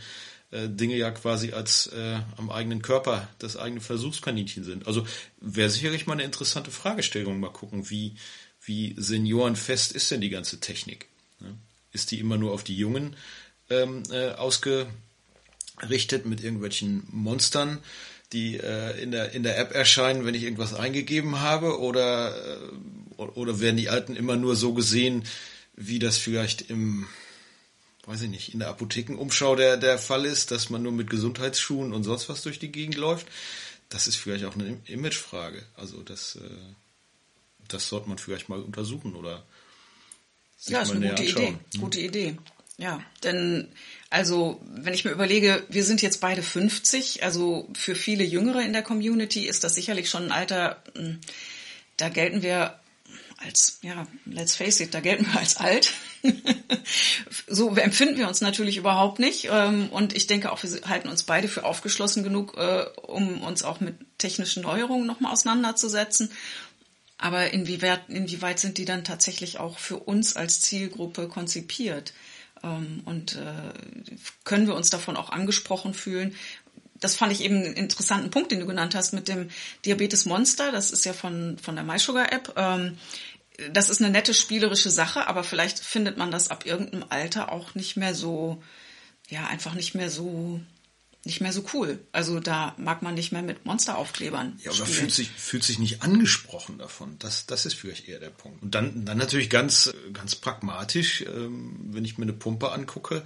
äh, 0.51 0.67
Dinge 0.67 0.95
ja 0.95 1.11
quasi 1.11 1.53
als 1.53 1.87
äh, 1.87 2.19
am 2.35 2.49
eigenen 2.49 2.81
Körper 2.81 3.29
das 3.39 3.55
eigene 3.55 3.81
Versuchskaninchen 3.81 4.63
sind. 4.63 4.87
Also 4.87 5.07
wäre 5.39 5.69
sicherlich 5.69 6.05
mal 6.05 6.13
eine 6.13 6.23
interessante 6.23 6.71
Fragestellung, 6.71 7.39
mal 7.39 7.51
gucken, 7.51 7.89
wie, 7.89 8.15
wie 8.61 8.93
seniorenfest 8.97 9.93
ist 9.93 10.11
denn 10.11 10.21
die 10.21 10.29
ganze 10.29 10.59
Technik? 10.59 11.07
Ne? 11.39 11.55
Ist 11.93 12.11
die 12.11 12.19
immer 12.19 12.37
nur 12.37 12.51
auf 12.51 12.63
die 12.65 12.77
Jungen 12.77 13.15
ähm, 13.69 14.03
äh, 14.11 14.31
ausgerichtet 14.31 16.25
mit 16.25 16.43
irgendwelchen 16.43 17.07
Monstern? 17.09 17.79
die 18.33 18.57
äh, 18.57 19.01
in, 19.01 19.11
der, 19.11 19.31
in 19.31 19.43
der 19.43 19.57
App 19.57 19.73
erscheinen, 19.73 20.25
wenn 20.25 20.35
ich 20.35 20.43
irgendwas 20.43 20.73
eingegeben 20.73 21.39
habe? 21.39 21.79
Oder, 21.79 22.35
äh, 22.35 22.59
oder 23.17 23.59
werden 23.59 23.77
die 23.77 23.89
alten 23.89 24.15
immer 24.15 24.35
nur 24.35 24.55
so 24.55 24.73
gesehen, 24.73 25.23
wie 25.75 25.99
das 25.99 26.17
vielleicht 26.17 26.69
im, 26.69 27.07
weiß 28.05 28.21
ich 28.21 28.29
nicht, 28.29 28.53
in 28.53 28.59
der 28.59 28.69
Apothekenumschau 28.69 29.55
der, 29.55 29.77
der 29.77 29.97
Fall 29.99 30.25
ist, 30.25 30.51
dass 30.51 30.69
man 30.69 30.83
nur 30.83 30.91
mit 30.91 31.09
Gesundheitsschuhen 31.09 31.93
und 31.93 32.03
sonst 32.03 32.29
was 32.29 32.41
durch 32.41 32.59
die 32.59 32.71
Gegend 32.71 32.95
läuft? 32.95 33.27
Das 33.89 34.07
ist 34.07 34.15
vielleicht 34.15 34.45
auch 34.45 34.55
eine 34.55 34.79
Imagefrage. 34.85 35.63
Also 35.75 36.01
das, 36.01 36.35
äh, 36.35 36.49
das 37.67 37.87
sollte 37.87 38.09
man 38.09 38.17
vielleicht 38.17 38.49
mal 38.49 38.61
untersuchen 38.61 39.15
oder 39.15 39.45
sich 40.57 40.73
ja, 40.73 40.81
ist 40.81 40.91
eine 40.91 41.09
gute 41.09 41.21
anschauen. 41.21 41.43
Idee. 41.43 41.57
Hm? 41.73 41.81
Gute 41.81 41.99
Idee. 41.99 42.37
Ja, 42.79 43.03
denn 43.23 43.69
also 44.09 44.61
wenn 44.67 44.93
ich 44.93 45.03
mir 45.03 45.11
überlege, 45.11 45.63
wir 45.69 45.83
sind 45.83 46.01
jetzt 46.01 46.21
beide 46.21 46.43
50, 46.43 47.23
also 47.23 47.67
für 47.73 47.95
viele 47.95 48.23
Jüngere 48.23 48.61
in 48.61 48.73
der 48.73 48.83
Community 48.83 49.47
ist 49.47 49.63
das 49.63 49.75
sicherlich 49.75 50.09
schon 50.09 50.25
ein 50.25 50.31
Alter, 50.31 50.83
hm, 50.95 51.19
da 51.97 52.09
gelten 52.09 52.43
wir 52.43 52.79
als, 53.47 53.79
ja, 53.81 54.05
let's 54.25 54.55
face 54.55 54.79
it, 54.79 54.93
da 54.93 54.99
gelten 54.99 55.25
wir 55.25 55.39
als 55.39 55.57
alt. 55.57 55.93
so 57.47 57.75
empfinden 57.75 58.17
wir 58.17 58.27
uns 58.27 58.41
natürlich 58.41 58.77
überhaupt 58.77 59.19
nicht. 59.19 59.47
Ähm, 59.51 59.89
und 59.89 60.15
ich 60.15 60.27
denke 60.27 60.51
auch, 60.51 60.61
wir 60.61 60.69
halten 60.87 61.09
uns 61.09 61.23
beide 61.23 61.47
für 61.47 61.63
aufgeschlossen 61.63 62.23
genug, 62.23 62.57
äh, 62.57 62.85
um 63.01 63.41
uns 63.41 63.63
auch 63.63 63.79
mit 63.79 63.95
technischen 64.17 64.63
Neuerungen 64.63 65.07
nochmal 65.07 65.31
auseinanderzusetzen. 65.31 66.31
Aber 67.17 67.51
inwieweit, 67.51 68.09
inwieweit 68.09 68.59
sind 68.59 68.77
die 68.77 68.85
dann 68.85 69.03
tatsächlich 69.03 69.59
auch 69.59 69.79
für 69.79 69.97
uns 69.97 70.35
als 70.35 70.61
Zielgruppe 70.61 71.27
konzipiert? 71.27 72.13
Ähm, 72.63 73.01
und 73.05 73.35
äh, 73.35 73.73
können 74.43 74.67
wir 74.67 74.75
uns 74.75 74.89
davon 74.89 75.17
auch 75.17 75.31
angesprochen 75.31 75.93
fühlen? 75.93 76.35
Das 76.99 77.15
fand 77.15 77.31
ich 77.31 77.41
eben 77.41 77.57
einen 77.57 77.73
interessanten 77.73 78.31
Punkt, 78.31 78.51
den 78.51 78.59
du 78.59 78.65
genannt 78.65 78.95
hast 78.95 79.13
mit 79.13 79.27
dem 79.27 79.49
Diabetes 79.85 80.25
Monster. 80.25 80.71
Das 80.71 80.91
ist 80.91 81.05
ja 81.05 81.13
von, 81.13 81.57
von 81.59 81.75
der 81.75 81.83
MySugar 81.83 82.31
App. 82.31 82.53
Ähm, 82.55 82.97
das 83.71 83.89
ist 83.89 84.01
eine 84.01 84.11
nette 84.11 84.33
spielerische 84.33 84.89
Sache, 84.89 85.27
aber 85.27 85.43
vielleicht 85.43 85.79
findet 85.79 86.17
man 86.17 86.31
das 86.31 86.49
ab 86.49 86.65
irgendeinem 86.65 87.05
Alter 87.09 87.51
auch 87.51 87.75
nicht 87.75 87.97
mehr 87.97 88.13
so, 88.13 88.61
ja, 89.29 89.47
einfach 89.47 89.73
nicht 89.73 89.95
mehr 89.95 90.09
so 90.09 90.61
nicht 91.25 91.41
mehr 91.41 91.51
so 91.51 91.65
cool. 91.73 91.99
Also 92.11 92.39
da 92.39 92.73
mag 92.77 93.01
man 93.01 93.13
nicht 93.13 93.31
mehr 93.31 93.41
mit 93.41 93.65
Monsteraufklebern. 93.65 94.59
Ja, 94.63 94.71
oder 94.71 94.85
fühlt 94.85 95.13
sich, 95.13 95.29
fühlt 95.29 95.63
sich 95.63 95.77
nicht 95.77 96.01
angesprochen 96.01 96.77
davon. 96.77 97.17
Das, 97.19 97.45
das 97.45 97.65
ist 97.65 97.75
vielleicht 97.75 98.07
eher 98.07 98.19
der 98.19 98.29
Punkt. 98.29 98.63
Und 98.63 98.73
dann, 98.73 99.05
dann 99.05 99.17
natürlich 99.17 99.49
ganz, 99.49 99.93
ganz 100.13 100.35
pragmatisch, 100.35 101.21
ähm, 101.21 101.75
wenn 101.91 102.05
ich 102.05 102.17
mir 102.17 102.23
eine 102.23 102.33
Pumpe 102.33 102.71
angucke, 102.71 103.23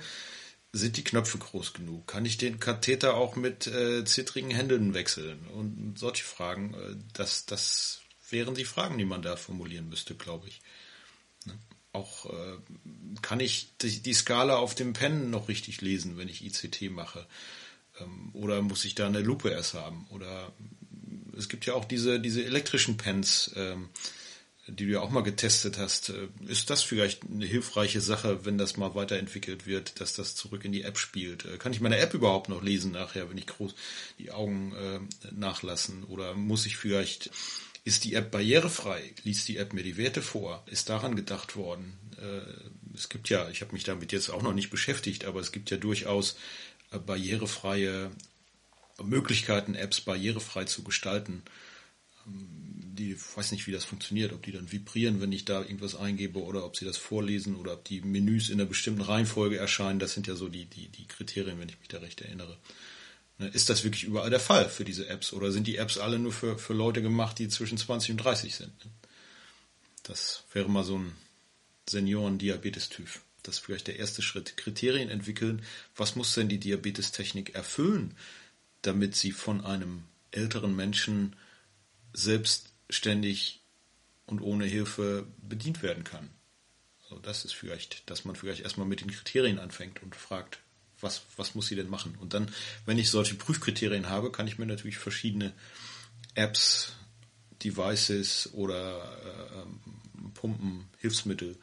sind 0.74 0.98
die 0.98 1.04
Knöpfe 1.04 1.38
groß 1.38 1.74
genug? 1.74 2.08
Kann 2.08 2.26
ich 2.26 2.38
den 2.38 2.60
Katheter 2.60 3.14
auch 3.16 3.36
mit 3.36 3.68
äh, 3.68 4.04
zittrigen 4.04 4.52
Händen 4.52 4.94
wechseln? 4.94 5.46
Und 5.54 6.00
solche 6.00 6.24
Fragen, 6.24 6.74
äh, 6.74 6.96
das, 7.14 7.46
das 7.46 8.01
wären 8.32 8.56
die 8.56 8.66
Fragen, 8.66 8.98
die 8.98 9.06
man 9.06 9.22
da 9.22 9.36
formulieren 9.36 9.90
müsste, 9.90 10.16
glaube 10.16 10.48
ich. 10.48 10.62
Ne? 11.46 11.58
Auch 11.94 12.26
äh, 12.28 12.58
kann 13.22 13.40
ich 13.40 13.74
die, 13.82 14.02
die 14.02 14.14
Skala 14.14 14.58
auf 14.58 14.76
dem 14.76 14.94
Pen 14.94 15.30
noch 15.30 15.50
richtig 15.50 15.82
lesen, 15.82 16.18
wenn 16.18 16.30
ich 16.30 16.46
ICT 16.46 16.92
mache? 16.92 17.28
Ähm, 18.00 18.30
oder 18.34 18.62
muss 18.62 18.86
ich 18.86 18.96
da 18.96 19.08
eine 19.08 19.22
Lupe 19.22 19.50
erst 19.50 19.74
haben? 19.74 20.08
Oder 20.10 20.52
es 21.38 21.50
gibt 21.50 21.66
ja 21.66 21.74
auch 21.74 21.86
diese, 21.86 22.20
diese 22.20 22.44
elektrischen 22.44 22.98
Pens, 22.98 23.52
ähm, 23.56 23.90
die 24.68 24.86
du 24.86 24.94
ja 24.94 25.02
auch 25.02 25.10
mal 25.10 25.24
getestet 25.24 25.78
hast. 25.78 26.10
Äh, 26.10 26.28
ist 26.48 26.70
das 26.70 26.82
vielleicht 26.84 27.24
eine 27.24 27.46
hilfreiche 27.46 28.02
Sache, 28.02 28.46
wenn 28.46 28.58
das 28.58 28.78
mal 28.78 28.96
weiterentwickelt 28.96 29.66
wird, 29.66 30.00
dass 30.00 30.14
das 30.14 30.36
zurück 30.36 30.66
in 30.66 30.72
die 30.72 30.84
App 30.84 30.98
spielt? 30.98 31.46
Äh, 31.46 31.58
kann 31.58 31.74
ich 31.74 31.82
meine 31.82 31.98
App 31.98 32.14
überhaupt 32.14 32.50
noch 32.50 32.62
lesen 32.62 32.92
nachher, 32.92 33.30
wenn 33.30 33.38
ich 33.38 33.48
groß 33.48 33.76
die 34.20 34.32
Augen 34.32 34.74
äh, 34.74 35.00
nachlassen? 35.32 36.04
Oder 36.04 36.36
muss 36.36 36.66
ich 36.66 36.78
vielleicht, 36.78 37.32
ist 37.84 38.04
die 38.04 38.14
App 38.16 38.32
barrierefrei? 38.32 39.14
Liest 39.24 39.48
die 39.48 39.58
App 39.58 39.74
mir 39.74 39.84
die 39.84 39.98
Werte 39.98 40.22
vor? 40.22 40.64
Ist 40.68 40.90
daran 40.90 41.16
gedacht 41.16 41.56
worden? 41.56 41.98
Äh, 42.18 42.96
es 42.96 43.10
gibt 43.10 43.30
ja, 43.30 43.50
ich 43.50 43.62
habe 43.62 43.74
mich 43.74 43.84
damit 43.84 44.12
jetzt 44.12 44.30
auch 44.30 44.44
noch 44.44 44.54
nicht 44.54 44.70
beschäftigt, 44.70 45.26
aber 45.26 45.40
es 45.40 45.52
gibt 45.52 45.72
ja 45.72 45.78
durchaus 45.78 46.36
barrierefreie 47.06 48.12
Möglichkeiten, 49.04 49.76
Apps 49.76 50.02
barrierefrei 50.02 50.66
zu 50.66 50.84
gestalten. 50.84 51.44
Ähm, 52.28 52.48
die, 52.94 53.14
ich 53.14 53.38
weiß 53.38 53.54
nicht, 53.54 53.68
wie 53.68 53.72
das 53.72 53.86
funktioniert, 53.86 54.34
ob 54.34 54.44
die 54.44 54.52
dann 54.52 54.72
vibrieren, 54.72 55.22
wenn 55.22 55.32
ich 55.32 55.46
da 55.46 55.62
irgendwas 55.62 55.96
eingebe 55.96 56.40
oder 56.40 56.66
ob 56.66 56.76
sie 56.76 56.86
das 56.86 56.98
vorlesen 56.98 57.56
oder 57.56 57.74
ob 57.74 57.86
die 57.86 58.02
Menüs 58.02 58.50
in 58.50 58.60
einer 58.60 58.68
bestimmten 58.68 59.02
Reihenfolge 59.02 59.58
erscheinen. 59.58 60.00
Das 60.00 60.14
sind 60.14 60.28
ja 60.28 60.36
so 60.36 60.50
die, 60.50 60.66
die, 60.66 60.90
die 60.90 61.08
Kriterien, 61.08 61.60
wenn 61.60 61.70
ich 61.70 61.80
mich 61.80 61.88
da 61.88 62.00
recht 62.00 62.22
erinnere. 62.22 62.58
Ne, 63.42 63.48
ist 63.48 63.70
das 63.70 63.84
wirklich 63.84 64.04
überall 64.04 64.30
der 64.30 64.40
Fall 64.40 64.70
für 64.70 64.86
diese 64.86 65.08
Apps 65.10 65.34
oder 65.34 65.52
sind 65.52 65.68
die 65.68 65.78
Apps 65.78 65.98
alle 65.98 66.20
nur 66.20 66.32
für, 66.32 66.58
für 66.58 66.74
Leute 66.74 67.02
gemacht, 67.02 67.40
die 67.40 67.50
zwischen 67.50 67.78
20 67.78 68.12
und 68.12 68.18
30 68.18 68.56
sind? 68.56 68.72
Das 70.04 70.44
wäre 70.54 70.70
mal 70.70 70.84
so 70.84 70.98
ein 70.98 71.16
Senioren-Diabetes-Typ 71.90 73.10
das 73.44 73.56
ist 73.56 73.66
vielleicht 73.66 73.88
der 73.88 73.98
erste 73.98 74.22
Schritt. 74.22 74.58
Kriterien 74.58 75.10
entwickeln, 75.10 75.64
was 75.96 76.16
muss 76.16 76.34
denn 76.34 76.50
die 76.50 76.60
Diabetestechnik 76.60 77.56
erfüllen, 77.56 78.16
damit 78.82 79.16
sie 79.16 79.32
von 79.32 79.66
einem 79.66 80.04
älteren 80.32 80.76
Menschen 80.76 81.36
selbstständig 82.14 83.62
und 84.26 84.42
ohne 84.42 84.66
Hilfe 84.66 85.28
bedient 85.42 85.82
werden 85.82 86.04
kann. 86.04 86.30
So, 87.10 87.20
das 87.20 87.46
ist 87.46 87.54
vielleicht, 87.54 88.10
dass 88.10 88.26
man 88.26 88.36
vielleicht 88.36 88.62
erstmal 88.62 88.88
mit 88.88 89.02
den 89.02 89.12
Kriterien 89.12 89.60
anfängt 89.60 90.02
und 90.04 90.16
fragt, 90.16 90.60
was, 91.02 91.24
was 91.38 91.56
muss 91.56 91.68
sie 91.68 91.76
denn 91.76 91.90
machen? 91.90 92.18
Und 92.20 92.34
dann, 92.34 92.52
wenn 92.86 92.98
ich 92.98 93.10
solche 93.10 93.36
Prüfkriterien 93.36 94.10
habe, 94.10 94.32
kann 94.32 94.48
ich 94.48 94.58
mir 94.58 94.66
natürlich 94.66 94.98
verschiedene 94.98 95.54
Apps, 96.36 96.94
Devices 97.64 98.50
oder 98.54 98.98
äh, 99.26 100.30
Pumpen, 100.34 100.86
Hilfsmittel 101.00 101.58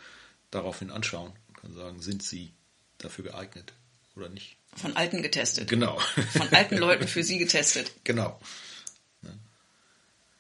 daraufhin 0.50 0.90
anschauen 0.90 1.32
kann 1.60 1.74
sagen, 1.74 2.00
sind 2.00 2.22
sie 2.22 2.52
dafür 2.98 3.24
geeignet 3.24 3.72
oder 4.16 4.28
nicht. 4.28 4.56
Von 4.76 4.96
Alten 4.96 5.22
getestet. 5.22 5.68
Genau. 5.68 5.98
Von 5.98 6.48
alten 6.50 6.76
Leuten 6.78 7.08
für 7.08 7.22
sie 7.22 7.38
getestet. 7.38 7.92
Genau. 8.04 8.40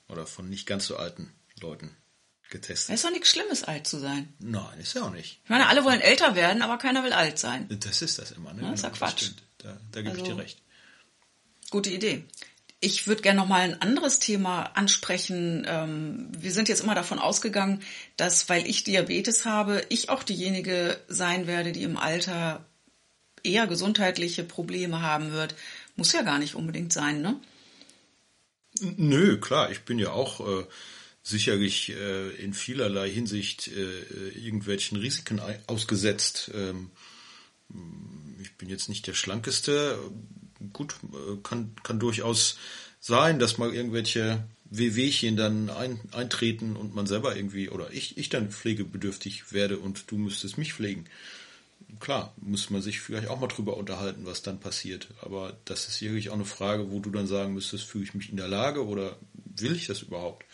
Oder 0.08 0.26
von 0.26 0.48
nicht 0.48 0.66
ganz 0.66 0.86
so 0.86 0.96
alten 0.96 1.30
Leuten 1.60 1.94
getestet. 2.50 2.94
Es 2.94 3.00
ist 3.00 3.04
doch 3.04 3.10
nichts 3.10 3.30
Schlimmes, 3.30 3.64
alt 3.64 3.86
zu 3.86 3.98
sein. 3.98 4.32
Nein, 4.38 4.78
ist 4.80 4.94
ja 4.94 5.02
auch 5.02 5.12
nicht. 5.12 5.40
Ich 5.44 5.50
meine, 5.50 5.68
alle 5.68 5.84
wollen 5.84 6.00
älter 6.00 6.34
werden, 6.34 6.62
aber 6.62 6.78
keiner 6.78 7.04
will 7.04 7.12
alt 7.12 7.38
sein. 7.38 7.68
Das 7.80 8.02
ist 8.02 8.18
das 8.18 8.32
immer, 8.32 8.52
ne? 8.54 8.62
Ja, 8.62 8.72
ist 8.72 8.84
ja 8.84 8.90
Quatsch. 8.90 9.30
Da, 9.58 9.78
da 9.92 10.00
gebe 10.00 10.12
also, 10.12 10.22
ich 10.22 10.28
dir 10.28 10.38
recht. 10.38 10.62
Gute 11.70 11.90
Idee. 11.90 12.24
Ich 12.80 13.08
würde 13.08 13.22
gerne 13.22 13.40
noch 13.40 13.48
mal 13.48 13.60
ein 13.60 13.82
anderes 13.82 14.20
Thema 14.20 14.62
ansprechen. 14.74 15.66
Ähm, 15.68 16.28
wir 16.38 16.52
sind 16.52 16.68
jetzt 16.68 16.80
immer 16.80 16.94
davon 16.94 17.18
ausgegangen, 17.18 17.82
dass, 18.16 18.48
weil 18.48 18.66
ich 18.68 18.84
Diabetes 18.84 19.44
habe, 19.44 19.84
ich 19.88 20.10
auch 20.10 20.22
diejenige 20.22 20.98
sein 21.08 21.46
werde, 21.46 21.72
die 21.72 21.82
im 21.82 21.96
Alter 21.96 22.64
eher 23.42 23.66
gesundheitliche 23.66 24.44
Probleme 24.44 25.02
haben 25.02 25.32
wird. 25.32 25.56
Muss 25.96 26.12
ja 26.12 26.22
gar 26.22 26.38
nicht 26.38 26.54
unbedingt 26.54 26.92
sein, 26.92 27.20
ne? 27.20 27.40
Nö, 28.80 29.38
klar. 29.40 29.70
Ich 29.72 29.80
bin 29.80 29.98
ja 29.98 30.12
auch 30.12 30.40
äh, 30.40 30.64
sicherlich 31.28 31.90
äh, 31.90 32.30
in 32.36 32.54
vielerlei 32.54 33.10
Hinsicht 33.10 33.68
äh, 33.68 34.28
irgendwelchen 34.38 34.96
Risiken 34.96 35.40
ausgesetzt. 35.66 36.50
Ähm, 36.54 36.90
ich 38.40 38.54
bin 38.56 38.70
jetzt 38.70 38.88
nicht 38.88 39.06
der 39.06 39.12
schlankeste, 39.12 39.98
gut, 40.72 40.94
äh, 41.12 41.36
kann, 41.42 41.72
kann 41.82 42.00
durchaus 42.00 42.56
sein, 43.00 43.38
dass 43.38 43.58
mal 43.58 43.74
irgendwelche 43.74 44.42
Wehwehchen 44.70 45.36
dann 45.36 45.68
ein, 45.68 46.00
eintreten 46.12 46.76
und 46.76 46.94
man 46.94 47.06
selber 47.06 47.36
irgendwie, 47.36 47.68
oder 47.68 47.92
ich, 47.92 48.16
ich 48.16 48.30
dann 48.30 48.50
pflegebedürftig 48.50 49.52
werde 49.52 49.78
und 49.78 50.10
du 50.10 50.16
müsstest 50.16 50.56
mich 50.56 50.72
pflegen. 50.72 51.04
Klar, 52.00 52.34
muss 52.40 52.70
man 52.70 52.80
sich 52.80 53.00
vielleicht 53.00 53.28
auch 53.28 53.40
mal 53.40 53.48
drüber 53.48 53.76
unterhalten, 53.76 54.24
was 54.24 54.42
dann 54.42 54.60
passiert. 54.60 55.08
Aber 55.20 55.56
das 55.64 55.88
ist 55.88 56.00
wirklich 56.00 56.30
auch 56.30 56.34
eine 56.34 56.44
Frage, 56.44 56.90
wo 56.90 57.00
du 57.00 57.10
dann 57.10 57.26
sagen 57.26 57.54
müsstest, 57.54 57.84
fühle 57.84 58.04
ich 58.04 58.14
mich 58.14 58.30
in 58.30 58.36
der 58.36 58.48
Lage 58.48 58.86
oder 58.86 59.16
will 59.34 59.74
ich 59.74 59.86
das 59.86 60.02
überhaupt? 60.02 60.44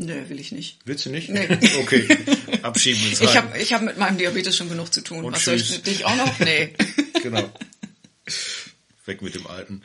Nö, 0.00 0.28
will 0.28 0.38
ich 0.38 0.52
nicht. 0.52 0.78
Willst 0.84 1.04
du 1.06 1.10
nicht? 1.10 1.28
Nee. 1.28 1.48
Okay, 1.80 2.06
abschieben 2.62 3.04
ins 3.08 3.20
Ich 3.20 3.34
Heim. 3.36 3.48
habe 3.48 3.58
ich 3.58 3.72
hab 3.72 3.82
mit 3.82 3.98
meinem 3.98 4.16
Diabetes 4.16 4.56
schon 4.56 4.68
genug 4.68 4.94
zu 4.94 5.00
tun. 5.02 5.24
Und 5.24 5.32
Was 5.34 5.44
soll 5.44 5.56
ich 5.56 5.66
tschüss. 5.66 5.82
dich 5.82 6.04
auch 6.04 6.16
noch? 6.16 6.38
Nee. 6.40 6.72
Genau. 7.22 7.50
Weg 9.06 9.22
mit 9.22 9.34
dem 9.34 9.46
Alten. 9.48 9.82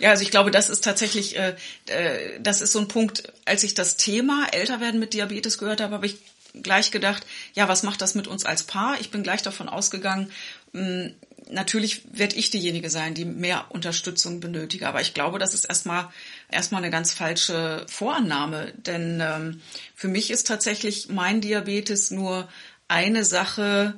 Ja, 0.00 0.10
also 0.10 0.24
ich 0.24 0.30
glaube, 0.32 0.50
das 0.50 0.70
ist 0.70 0.82
tatsächlich, 0.82 1.36
äh, 1.38 1.54
äh, 1.86 2.40
das 2.40 2.60
ist 2.60 2.72
so 2.72 2.80
ein 2.80 2.88
Punkt, 2.88 3.32
als 3.44 3.62
ich 3.62 3.74
das 3.74 3.96
Thema 3.96 4.48
Älterwerden 4.50 4.98
mit 4.98 5.14
Diabetes 5.14 5.58
gehört 5.58 5.80
habe, 5.80 5.94
habe 5.94 6.06
ich 6.06 6.16
gleich 6.60 6.90
gedacht, 6.90 7.24
ja, 7.54 7.68
was 7.68 7.84
macht 7.84 8.02
das 8.02 8.16
mit 8.16 8.26
uns 8.26 8.44
als 8.44 8.64
Paar? 8.64 9.00
Ich 9.00 9.10
bin 9.12 9.22
gleich 9.22 9.42
davon 9.42 9.68
ausgegangen, 9.68 10.32
mh, 10.72 11.10
natürlich 11.48 12.02
werde 12.10 12.34
ich 12.34 12.50
diejenige 12.50 12.90
sein, 12.90 13.14
die 13.14 13.24
mehr 13.24 13.66
Unterstützung 13.68 14.40
benötige. 14.40 14.88
Aber 14.88 15.00
ich 15.00 15.14
glaube, 15.14 15.38
das 15.38 15.54
ist 15.54 15.64
erstmal 15.64 16.08
erstmal 16.50 16.82
eine 16.82 16.90
ganz 16.90 17.12
falsche 17.12 17.84
Vorannahme. 17.88 18.72
Denn 18.76 19.20
ähm, 19.22 19.60
für 19.94 20.08
mich 20.08 20.30
ist 20.30 20.46
tatsächlich 20.46 21.08
mein 21.08 21.40
Diabetes 21.40 22.10
nur 22.10 22.48
eine 22.88 23.24
Sache 23.24 23.94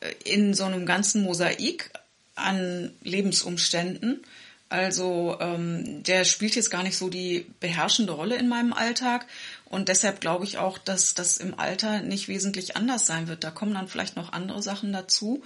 äh, 0.00 0.12
in 0.24 0.54
so 0.54 0.64
einem 0.64 0.86
ganzen 0.86 1.22
Mosaik 1.22 1.90
an 2.34 2.92
Lebensumständen. 3.02 4.22
Also 4.68 5.36
ähm, 5.40 6.02
der 6.02 6.24
spielt 6.24 6.56
jetzt 6.56 6.70
gar 6.70 6.82
nicht 6.82 6.96
so 6.96 7.08
die 7.08 7.46
beherrschende 7.60 8.12
Rolle 8.12 8.36
in 8.36 8.48
meinem 8.48 8.72
Alltag. 8.72 9.26
Und 9.64 9.88
deshalb 9.88 10.20
glaube 10.20 10.44
ich 10.44 10.58
auch, 10.58 10.78
dass 10.78 11.14
das 11.14 11.36
im 11.38 11.58
Alter 11.58 12.02
nicht 12.02 12.26
wesentlich 12.28 12.76
anders 12.76 13.06
sein 13.06 13.28
wird. 13.28 13.44
Da 13.44 13.50
kommen 13.50 13.74
dann 13.74 13.88
vielleicht 13.88 14.16
noch 14.16 14.32
andere 14.32 14.62
Sachen 14.62 14.92
dazu, 14.92 15.44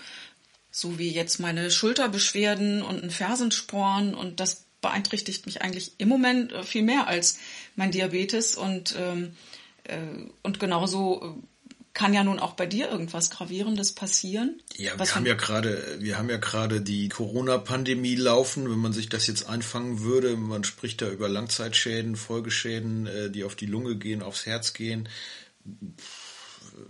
so 0.70 0.98
wie 0.98 1.10
jetzt 1.10 1.38
meine 1.38 1.70
Schulterbeschwerden 1.70 2.82
und 2.82 3.02
ein 3.02 3.10
Fersensporn. 3.10 4.14
Und 4.14 4.40
das 4.40 4.64
beeinträchtigt 4.80 5.46
mich 5.46 5.62
eigentlich 5.62 5.92
im 5.98 6.08
Moment 6.08 6.52
äh, 6.52 6.62
viel 6.62 6.82
mehr 6.82 7.06
als 7.06 7.38
mein 7.76 7.90
Diabetes. 7.90 8.56
Und, 8.56 8.94
ähm, 8.98 9.36
äh, 9.84 9.98
und 10.42 10.60
genauso 10.60 11.22
äh, 11.22 11.46
kann 11.92 12.14
ja 12.14 12.22
nun 12.22 12.38
auch 12.38 12.54
bei 12.54 12.66
dir 12.66 12.88
irgendwas 12.88 13.30
Gravierendes 13.30 13.92
passieren. 13.92 14.62
Ja, 14.76 14.98
wir 14.98 15.14
haben 15.14 15.26
ja 15.26 15.34
gerade, 15.34 15.98
wir 15.98 16.18
haben 16.18 16.30
ja 16.30 16.36
gerade 16.36 16.80
die 16.80 17.08
Corona-Pandemie 17.08 18.14
laufen. 18.14 18.70
Wenn 18.70 18.78
man 18.78 18.92
sich 18.92 19.08
das 19.08 19.26
jetzt 19.26 19.48
einfangen 19.48 20.00
würde, 20.00 20.36
man 20.36 20.64
spricht 20.64 21.02
da 21.02 21.10
über 21.10 21.28
Langzeitschäden, 21.28 22.16
Folgeschäden, 22.16 23.06
äh, 23.06 23.30
die 23.30 23.44
auf 23.44 23.56
die 23.56 23.66
Lunge 23.66 23.96
gehen, 23.96 24.22
aufs 24.22 24.46
Herz 24.46 24.72
gehen. 24.72 25.08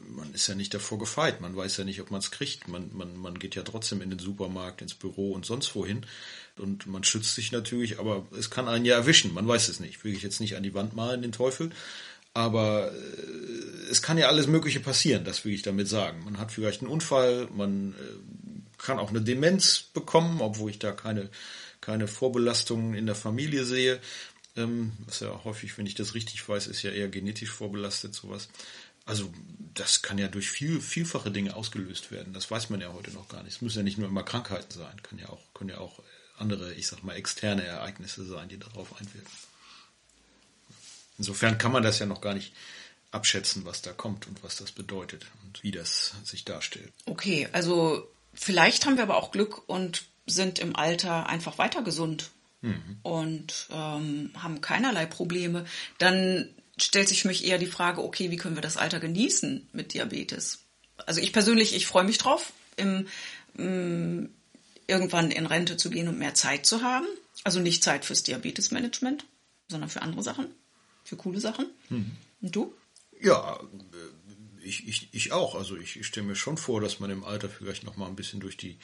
Man 0.06 0.32
ist 0.34 0.46
ja 0.46 0.54
nicht 0.54 0.74
davor 0.74 0.98
gefeit. 0.98 1.40
Man 1.40 1.56
weiß 1.56 1.78
ja 1.78 1.84
nicht, 1.84 2.00
ob 2.00 2.10
man 2.10 2.20
es 2.20 2.30
kriegt. 2.30 2.68
Man, 2.68 2.90
man, 2.92 3.16
man 3.16 3.38
geht 3.38 3.54
ja 3.54 3.62
trotzdem 3.62 4.02
in 4.02 4.10
den 4.10 4.18
Supermarkt, 4.18 4.82
ins 4.82 4.94
Büro 4.94 5.32
und 5.32 5.46
sonst 5.46 5.74
wohin. 5.74 6.06
Und 6.60 6.86
man 6.86 7.04
schützt 7.04 7.34
sich 7.34 7.52
natürlich, 7.52 7.98
aber 7.98 8.26
es 8.38 8.50
kann 8.50 8.68
einen 8.68 8.84
ja 8.84 8.94
erwischen. 8.94 9.34
Man 9.34 9.48
weiß 9.48 9.68
es 9.68 9.80
nicht. 9.80 10.04
Will 10.04 10.14
ich 10.14 10.22
jetzt 10.22 10.40
nicht 10.40 10.56
an 10.56 10.62
die 10.62 10.74
Wand 10.74 10.94
malen, 10.94 11.22
den 11.22 11.32
Teufel. 11.32 11.70
Aber 12.32 12.92
äh, 12.92 13.90
es 13.90 14.02
kann 14.02 14.18
ja 14.18 14.28
alles 14.28 14.46
Mögliche 14.46 14.80
passieren, 14.80 15.24
das 15.24 15.44
will 15.44 15.52
ich 15.52 15.62
damit 15.62 15.88
sagen. 15.88 16.24
Man 16.24 16.38
hat 16.38 16.52
vielleicht 16.52 16.80
einen 16.80 16.90
Unfall, 16.90 17.48
man 17.54 17.92
äh, 17.92 18.78
kann 18.78 18.98
auch 18.98 19.10
eine 19.10 19.20
Demenz 19.20 19.82
bekommen, 19.92 20.40
obwohl 20.40 20.70
ich 20.70 20.78
da 20.78 20.92
keine, 20.92 21.28
keine 21.80 22.06
Vorbelastungen 22.06 22.94
in 22.94 23.06
der 23.06 23.16
Familie 23.16 23.64
sehe. 23.64 24.00
Ähm, 24.56 24.92
was 25.06 25.20
ja 25.20 25.42
häufig, 25.44 25.76
wenn 25.76 25.86
ich 25.86 25.96
das 25.96 26.14
richtig 26.14 26.48
weiß, 26.48 26.68
ist 26.68 26.82
ja 26.82 26.90
eher 26.90 27.08
genetisch 27.08 27.50
vorbelastet, 27.50 28.14
sowas. 28.14 28.48
Also 29.06 29.32
das 29.74 30.02
kann 30.02 30.18
ja 30.18 30.28
durch 30.28 30.50
viel, 30.50 30.80
vielfache 30.80 31.30
Dinge 31.30 31.56
ausgelöst 31.56 32.12
werden. 32.12 32.32
Das 32.32 32.50
weiß 32.50 32.70
man 32.70 32.80
ja 32.80 32.92
heute 32.92 33.10
noch 33.10 33.28
gar 33.28 33.42
nicht. 33.42 33.56
Es 33.56 33.62
müssen 33.62 33.78
ja 33.78 33.82
nicht 33.82 33.98
nur 33.98 34.08
immer 34.08 34.22
Krankheiten 34.22 34.72
sein, 34.72 35.02
kann 35.02 35.18
ja 35.18 35.28
auch, 35.30 35.42
können 35.52 35.70
ja 35.70 35.78
auch 35.78 36.00
andere, 36.40 36.74
ich 36.74 36.86
sag 36.86 37.02
mal, 37.04 37.14
externe 37.14 37.64
Ereignisse 37.64 38.24
sein, 38.24 38.48
die 38.48 38.58
darauf 38.58 38.98
einwirken. 39.00 39.32
Insofern 41.18 41.58
kann 41.58 41.72
man 41.72 41.82
das 41.82 41.98
ja 41.98 42.06
noch 42.06 42.20
gar 42.20 42.34
nicht 42.34 42.52
abschätzen, 43.10 43.64
was 43.64 43.82
da 43.82 43.92
kommt 43.92 44.26
und 44.26 44.42
was 44.42 44.56
das 44.56 44.72
bedeutet 44.72 45.26
und 45.44 45.62
wie 45.62 45.72
das 45.72 46.14
sich 46.24 46.44
darstellt. 46.44 46.92
Okay, 47.06 47.48
also 47.52 48.08
vielleicht 48.32 48.86
haben 48.86 48.96
wir 48.96 49.02
aber 49.02 49.16
auch 49.16 49.32
Glück 49.32 49.68
und 49.68 50.04
sind 50.26 50.58
im 50.58 50.76
Alter 50.76 51.28
einfach 51.28 51.58
weiter 51.58 51.82
gesund 51.82 52.30
und 53.02 53.68
ähm, 53.70 54.30
haben 54.36 54.60
keinerlei 54.60 55.06
Probleme. 55.06 55.64
Dann 55.98 56.48
stellt 56.78 57.08
sich 57.08 57.22
für 57.22 57.28
mich 57.28 57.44
eher 57.44 57.58
die 57.58 57.66
Frage, 57.66 58.02
okay, 58.02 58.30
wie 58.30 58.36
können 58.36 58.54
wir 58.54 58.62
das 58.62 58.76
Alter 58.76 59.00
genießen 59.00 59.68
mit 59.72 59.94
Diabetes? 59.94 60.64
Also 61.06 61.20
ich 61.20 61.32
persönlich, 61.32 61.74
ich 61.74 61.86
freue 61.86 62.04
mich 62.04 62.18
drauf, 62.18 62.52
im, 62.76 63.06
ähm, 63.58 64.30
irgendwann 64.90 65.30
in 65.30 65.46
Rente 65.46 65.76
zu 65.76 65.88
gehen 65.88 66.08
und 66.08 66.18
mehr 66.18 66.34
Zeit 66.34 66.66
zu 66.66 66.82
haben. 66.82 67.06
Also 67.44 67.60
nicht 67.60 67.82
Zeit 67.82 68.04
fürs 68.04 68.22
Diabetesmanagement, 68.22 69.24
sondern 69.68 69.88
für 69.88 70.02
andere 70.02 70.22
Sachen, 70.22 70.48
für 71.04 71.16
coole 71.16 71.40
Sachen. 71.40 71.66
Und 72.42 72.54
du? 72.56 72.74
Ja, 73.20 73.58
äh, 73.60 74.66
ich, 74.66 74.86
ich, 74.86 75.08
ich 75.12 75.32
auch. 75.32 75.54
Also 75.54 75.76
ich, 75.76 75.98
ich 75.98 76.06
stelle 76.06 76.26
mir 76.26 76.36
schon 76.36 76.56
vor, 76.56 76.80
dass 76.80 77.00
man 77.00 77.10
im 77.10 77.24
Alter 77.24 77.48
vielleicht 77.48 77.84
noch 77.84 77.96
mal 77.96 78.06
ein 78.06 78.16
bisschen 78.16 78.40
durch 78.40 78.56
die 78.56 78.78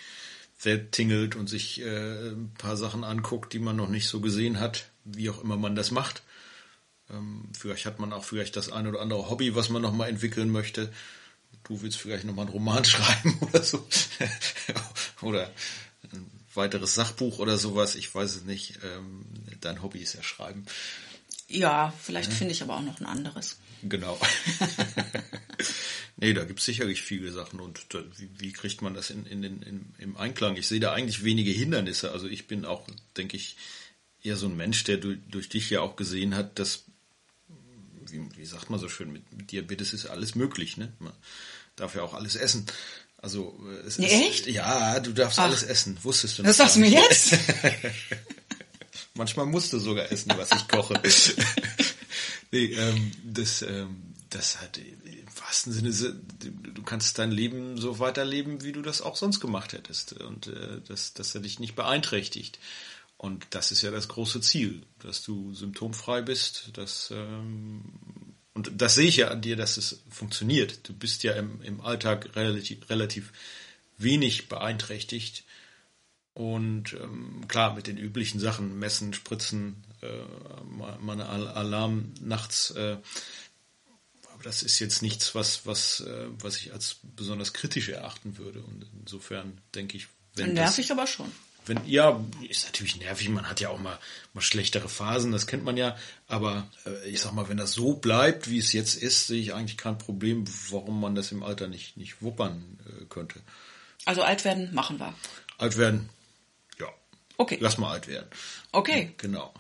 Welt 0.63 0.93
tingelt 0.93 1.37
und 1.37 1.49
sich 1.49 1.83
äh, 1.83 2.31
ein 2.31 2.55
paar 2.57 2.77
Sachen 2.77 3.05
anguckt, 3.05 3.53
die 3.53 3.59
man 3.59 3.77
noch 3.77 3.89
nicht 3.89 4.09
so 4.09 4.21
gesehen 4.21 4.59
hat, 4.59 4.89
wie 5.05 5.29
auch 5.29 5.43
immer 5.43 5.57
man 5.57 5.75
das 5.75 5.91
macht. 5.91 6.23
Ähm, 7.11 7.51
vielleicht 7.57 7.87
hat 7.87 7.99
man 7.99 8.13
auch 8.13 8.25
vielleicht 8.25 8.57
das 8.57 8.73
eine 8.73 8.89
oder 8.89 9.01
andere 9.01 9.29
Hobby, 9.29 9.55
was 9.55 9.69
man 9.69 9.83
noch 9.83 9.93
mal 9.93 10.09
entwickeln 10.09 10.51
möchte. 10.51 10.93
Du 11.65 11.83
willst 11.83 11.99
vielleicht 11.99 12.25
noch 12.25 12.35
mal 12.35 12.43
einen 12.43 12.53
Roman 12.53 12.85
schreiben 12.87 13.39
oder 13.41 13.63
so. 13.63 13.87
oder 15.21 15.47
ein 15.47 15.53
weiteres 16.57 16.95
Sachbuch 16.95 17.39
oder 17.39 17.59
sowas. 17.59 17.95
Ich 17.95 18.15
weiß 18.15 18.37
es 18.37 18.45
nicht. 18.45 18.79
Ähm, 18.85 19.25
dein 19.61 19.83
Hobby 19.83 20.01
ist 20.01 20.15
ja 20.15 20.23
Schreiben. 20.23 20.65
Ja, 21.49 21.93
vielleicht 22.03 22.33
finde 22.33 22.53
ich 22.53 22.63
aber 22.63 22.77
auch 22.77 22.83
noch 22.83 23.01
ein 23.01 23.07
anderes. 23.07 23.59
Genau. 23.83 24.19
nee, 26.17 26.33
da 26.33 26.45
gibt's 26.45 26.65
sicherlich 26.65 27.03
viele 27.03 27.31
Sachen. 27.31 27.61
Und 27.61 27.95
da, 27.95 28.03
wie, 28.17 28.29
wie 28.39 28.53
kriegt 28.53 28.83
man 28.83 28.95
das 28.95 29.11
in, 29.11 29.27
in, 29.27 29.43
den 29.43 29.63
in, 29.63 29.95
im 29.99 30.17
Einklang? 30.17 30.57
Ich 30.57 30.67
sehe 30.67 30.81
da 30.81 30.93
eigentlich 30.93 31.25
wenige 31.25 31.53
Hindernisse. 31.53 32.11
Also 32.11 32.27
ich 32.27 32.49
bin 32.49 32.65
auch, 32.65 32.87
denke 33.17 33.37
ich, 33.37 33.57
eher 34.23 34.37
so 34.37 34.47
ein 34.47 34.57
Mensch, 34.57 34.85
der 34.85 34.97
durch, 34.97 35.19
durch 35.29 35.49
dich 35.49 35.71
ja 35.71 35.81
auch 35.81 35.95
gesehen 35.95 36.35
hat, 36.35 36.59
dass, 36.59 36.85
wie, 38.07 38.27
wie 38.37 38.47
sagt 38.47 38.71
man 38.71 38.81
so 38.81 38.89
schön, 38.89 39.13
mit, 39.13 39.33
mit 39.33 39.53
Diabetes 39.53 39.93
ist 39.93 40.07
alles 40.07 40.35
möglich. 40.35 40.77
Ne? 40.77 40.93
Man 40.99 41.13
darf 41.77 41.95
ja 41.95 42.03
auch 42.03 42.15
alles 42.15 42.35
essen. 42.35 42.67
Also 43.27 43.59
äh, 43.69 43.89
es 43.89 43.99
Nee, 43.99 44.07
ist, 44.07 44.13
echt? 44.13 44.47
Ja, 44.47 45.01
du 45.01 45.13
darfst 45.13 45.41
Ach. 45.41 45.47
alles 45.47 45.65
essen. 45.65 45.99
Wusstest 46.05 46.39
du 46.39 46.45
Das 46.45 46.59
noch 46.59 46.65
sagst 46.67 46.77
du 46.77 46.81
mir 46.81 46.91
jetzt? 46.91 47.37
Manchmal 49.15 49.47
musst 49.47 49.73
du 49.73 49.81
sogar 49.81 50.13
essen, 50.13 50.33
was 50.37 50.53
ich 50.53 50.69
koche. 50.69 50.95
nee, 52.53 52.67
ähm, 52.67 53.11
das, 53.25 53.63
ähm, 53.63 54.15
das 54.31 54.61
hat 54.61 54.79
im 54.79 55.25
wahrsten 55.41 55.73
Sinne, 55.73 56.15
du 56.73 56.83
kannst 56.85 57.19
dein 57.19 57.33
Leben 57.33 57.79
so 57.81 57.99
weiterleben, 57.99 58.63
wie 58.63 58.71
du 58.71 58.81
das 58.81 59.03
auch 59.03 59.17
sonst 59.17 59.41
gemacht 59.41 59.73
hättest. 59.73 60.13
Und 60.13 60.47
äh, 60.47 60.81
das, 60.87 61.13
dass 61.13 61.35
er 61.35 61.41
dich 61.41 61.59
nicht 61.59 61.75
beeinträchtigt. 61.75 62.61
Und 63.19 63.45
das 63.51 63.73
ist 63.73 63.83
ja 63.83 63.91
das 63.91 64.07
große 64.07 64.41
Ziel, 64.41 64.83
dass 65.01 65.25
du 65.25 65.53
symptomfrei 65.53 66.23
bist, 66.23 66.71
dass 66.75 67.11
ähm, 67.11 67.83
und 68.57 68.73
das 68.75 68.95
sehe 68.95 69.07
ich 69.07 69.19
ja 69.19 69.29
an 69.29 69.43
dir, 69.43 69.55
dass 69.55 69.77
es 69.77 70.03
funktioniert. 70.11 70.89
Du 70.89 70.95
bist 70.95 71.23
ja 71.23 71.35
im, 71.35 71.63
im 71.63 71.81
Alltag 71.81 72.35
relativ, 72.35 72.89
relativ 72.91 73.33
wenig 73.99 74.49
beeinträchtigt. 74.49 75.45
Und 76.35 76.95
ähm, 76.95 77.45
klar, 77.49 77.75
mit 77.75 77.87
den 77.87 77.97
üblichen 77.97 78.41
Sachen, 78.41 78.79
Messen, 78.79 79.15
Spritzen, 79.15 79.85
äh, 80.03 80.09
mal, 81.01 81.21
Al- 81.21 81.49
Alarm 81.49 82.13
nachts. 82.21 82.73
Äh, 82.73 82.99
aber 84.33 84.43
das 84.43 84.63
ist 84.63 84.79
jetzt 84.79 85.01
nichts, 85.01 85.35
was, 85.35 85.65
was, 85.65 86.01
äh, 86.01 86.27
was 86.41 86.57
ich 86.57 86.73
als 86.73 86.97
besonders 87.15 87.53
kritisch 87.53 87.89
erachten 87.89 88.37
würde. 88.37 88.61
Und 88.61 88.87
insofern 89.01 89.61
denke 89.75 89.97
ich, 89.97 90.09
wenn 90.35 90.55
das, 90.55 90.77
Nervig 90.77 90.91
aber 90.91 91.07
schon. 91.07 91.31
Wenn, 91.67 91.87
ja, 91.87 92.25
ist 92.49 92.65
natürlich 92.67 92.97
nervig, 92.99 93.29
man 93.29 93.49
hat 93.49 93.61
ja 93.61 93.69
auch 93.71 93.79
mal, 93.79 93.99
mal 94.35 94.41
schlechtere 94.41 94.89
Phasen, 94.89 95.33
das 95.33 95.47
kennt 95.47 95.65
man 95.65 95.77
ja, 95.77 95.97
aber 96.29 96.69
äh, 96.87 97.09
ich 97.09 97.21
sag 97.21 97.33
mal, 97.33 97.49
wenn 97.49 97.57
das 97.57 97.73
so 97.73 97.95
bleibt, 97.95 98.49
wie 98.49 98.59
es 98.59 98.73
jetzt 98.73 98.95
ist, 98.95 99.27
sehe 99.27 99.41
ich 99.41 99.53
eigentlich 99.55 99.77
kein 99.77 99.99
Problem, 99.99 100.45
warum 100.71 101.01
man 101.01 101.15
das 101.15 101.33
im 101.33 101.43
Alter 101.43 101.67
nicht, 101.69 101.97
nicht 101.97 102.23
wuppern 102.23 102.79
äh, 102.89 103.05
könnte. 103.07 103.41
Also 104.05 104.23
alt 104.23 104.45
werden 104.45 104.73
machen 104.75 104.99
wir. 105.01 105.15
Alt 105.59 105.77
werden, 105.77 106.09
ja, 106.79 106.87
Okay. 107.39 107.59
lass 107.61 107.79
mal 107.79 107.91
alt 107.93 108.07
werden. 108.07 108.29
Okay. 108.73 109.15
Genau. 109.19 109.53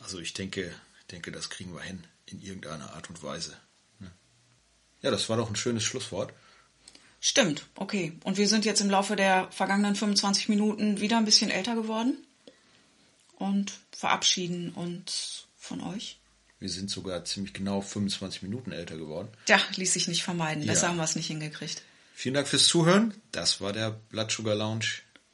Also 0.00 0.18
ich 0.18 0.32
denke, 0.34 0.74
denke, 1.10 1.30
das 1.30 1.50
kriegen 1.50 1.74
wir 1.74 1.82
hin, 1.82 2.02
in 2.26 2.40
irgendeiner 2.42 2.92
Art 2.94 3.08
und 3.10 3.22
Weise. 3.22 3.56
ne? 3.98 4.10
Ja, 5.02 5.10
das 5.10 5.28
war 5.28 5.36
doch 5.36 5.48
ein 5.48 5.56
schönes 5.56 5.84
Schlusswort. 5.84 6.32
Stimmt, 7.20 7.66
okay. 7.74 8.12
Und 8.24 8.38
wir 8.38 8.48
sind 8.48 8.64
jetzt 8.64 8.80
im 8.80 8.88
Laufe 8.90 9.14
der 9.14 9.48
vergangenen 9.52 9.94
25 9.94 10.48
Minuten 10.48 11.00
wieder 11.00 11.18
ein 11.18 11.24
bisschen 11.26 11.50
älter 11.50 11.74
geworden 11.74 12.16
und 13.36 13.72
verabschieden 13.92 14.70
uns 14.72 15.44
von 15.58 15.82
euch. 15.82 16.18
Wir 16.58 16.68
sind 16.68 16.90
sogar 16.90 17.24
ziemlich 17.24 17.52
genau 17.54 17.80
25 17.80 18.42
Minuten 18.42 18.72
älter 18.72 18.96
geworden. 18.96 19.28
Ja, 19.48 19.60
ließ 19.76 19.92
sich 19.92 20.08
nicht 20.08 20.22
vermeiden. 20.22 20.66
Besser 20.66 20.84
Ja. 20.84 20.88
haben 20.90 20.96
wir 20.96 21.04
es 21.04 21.16
nicht 21.16 21.26
hingekriegt. 21.28 21.82
Vielen 22.14 22.34
Dank 22.34 22.48
fürs 22.48 22.66
Zuhören. 22.66 23.14
Das 23.32 23.60
war 23.62 23.72
der 23.72 23.90
Blood 24.10 24.30
Sugar 24.30 24.54
Lounge 24.54 24.86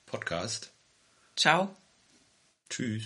Podcast. 0.07 0.71
Ciao. 1.37 1.75
Tschüss. 2.71 3.03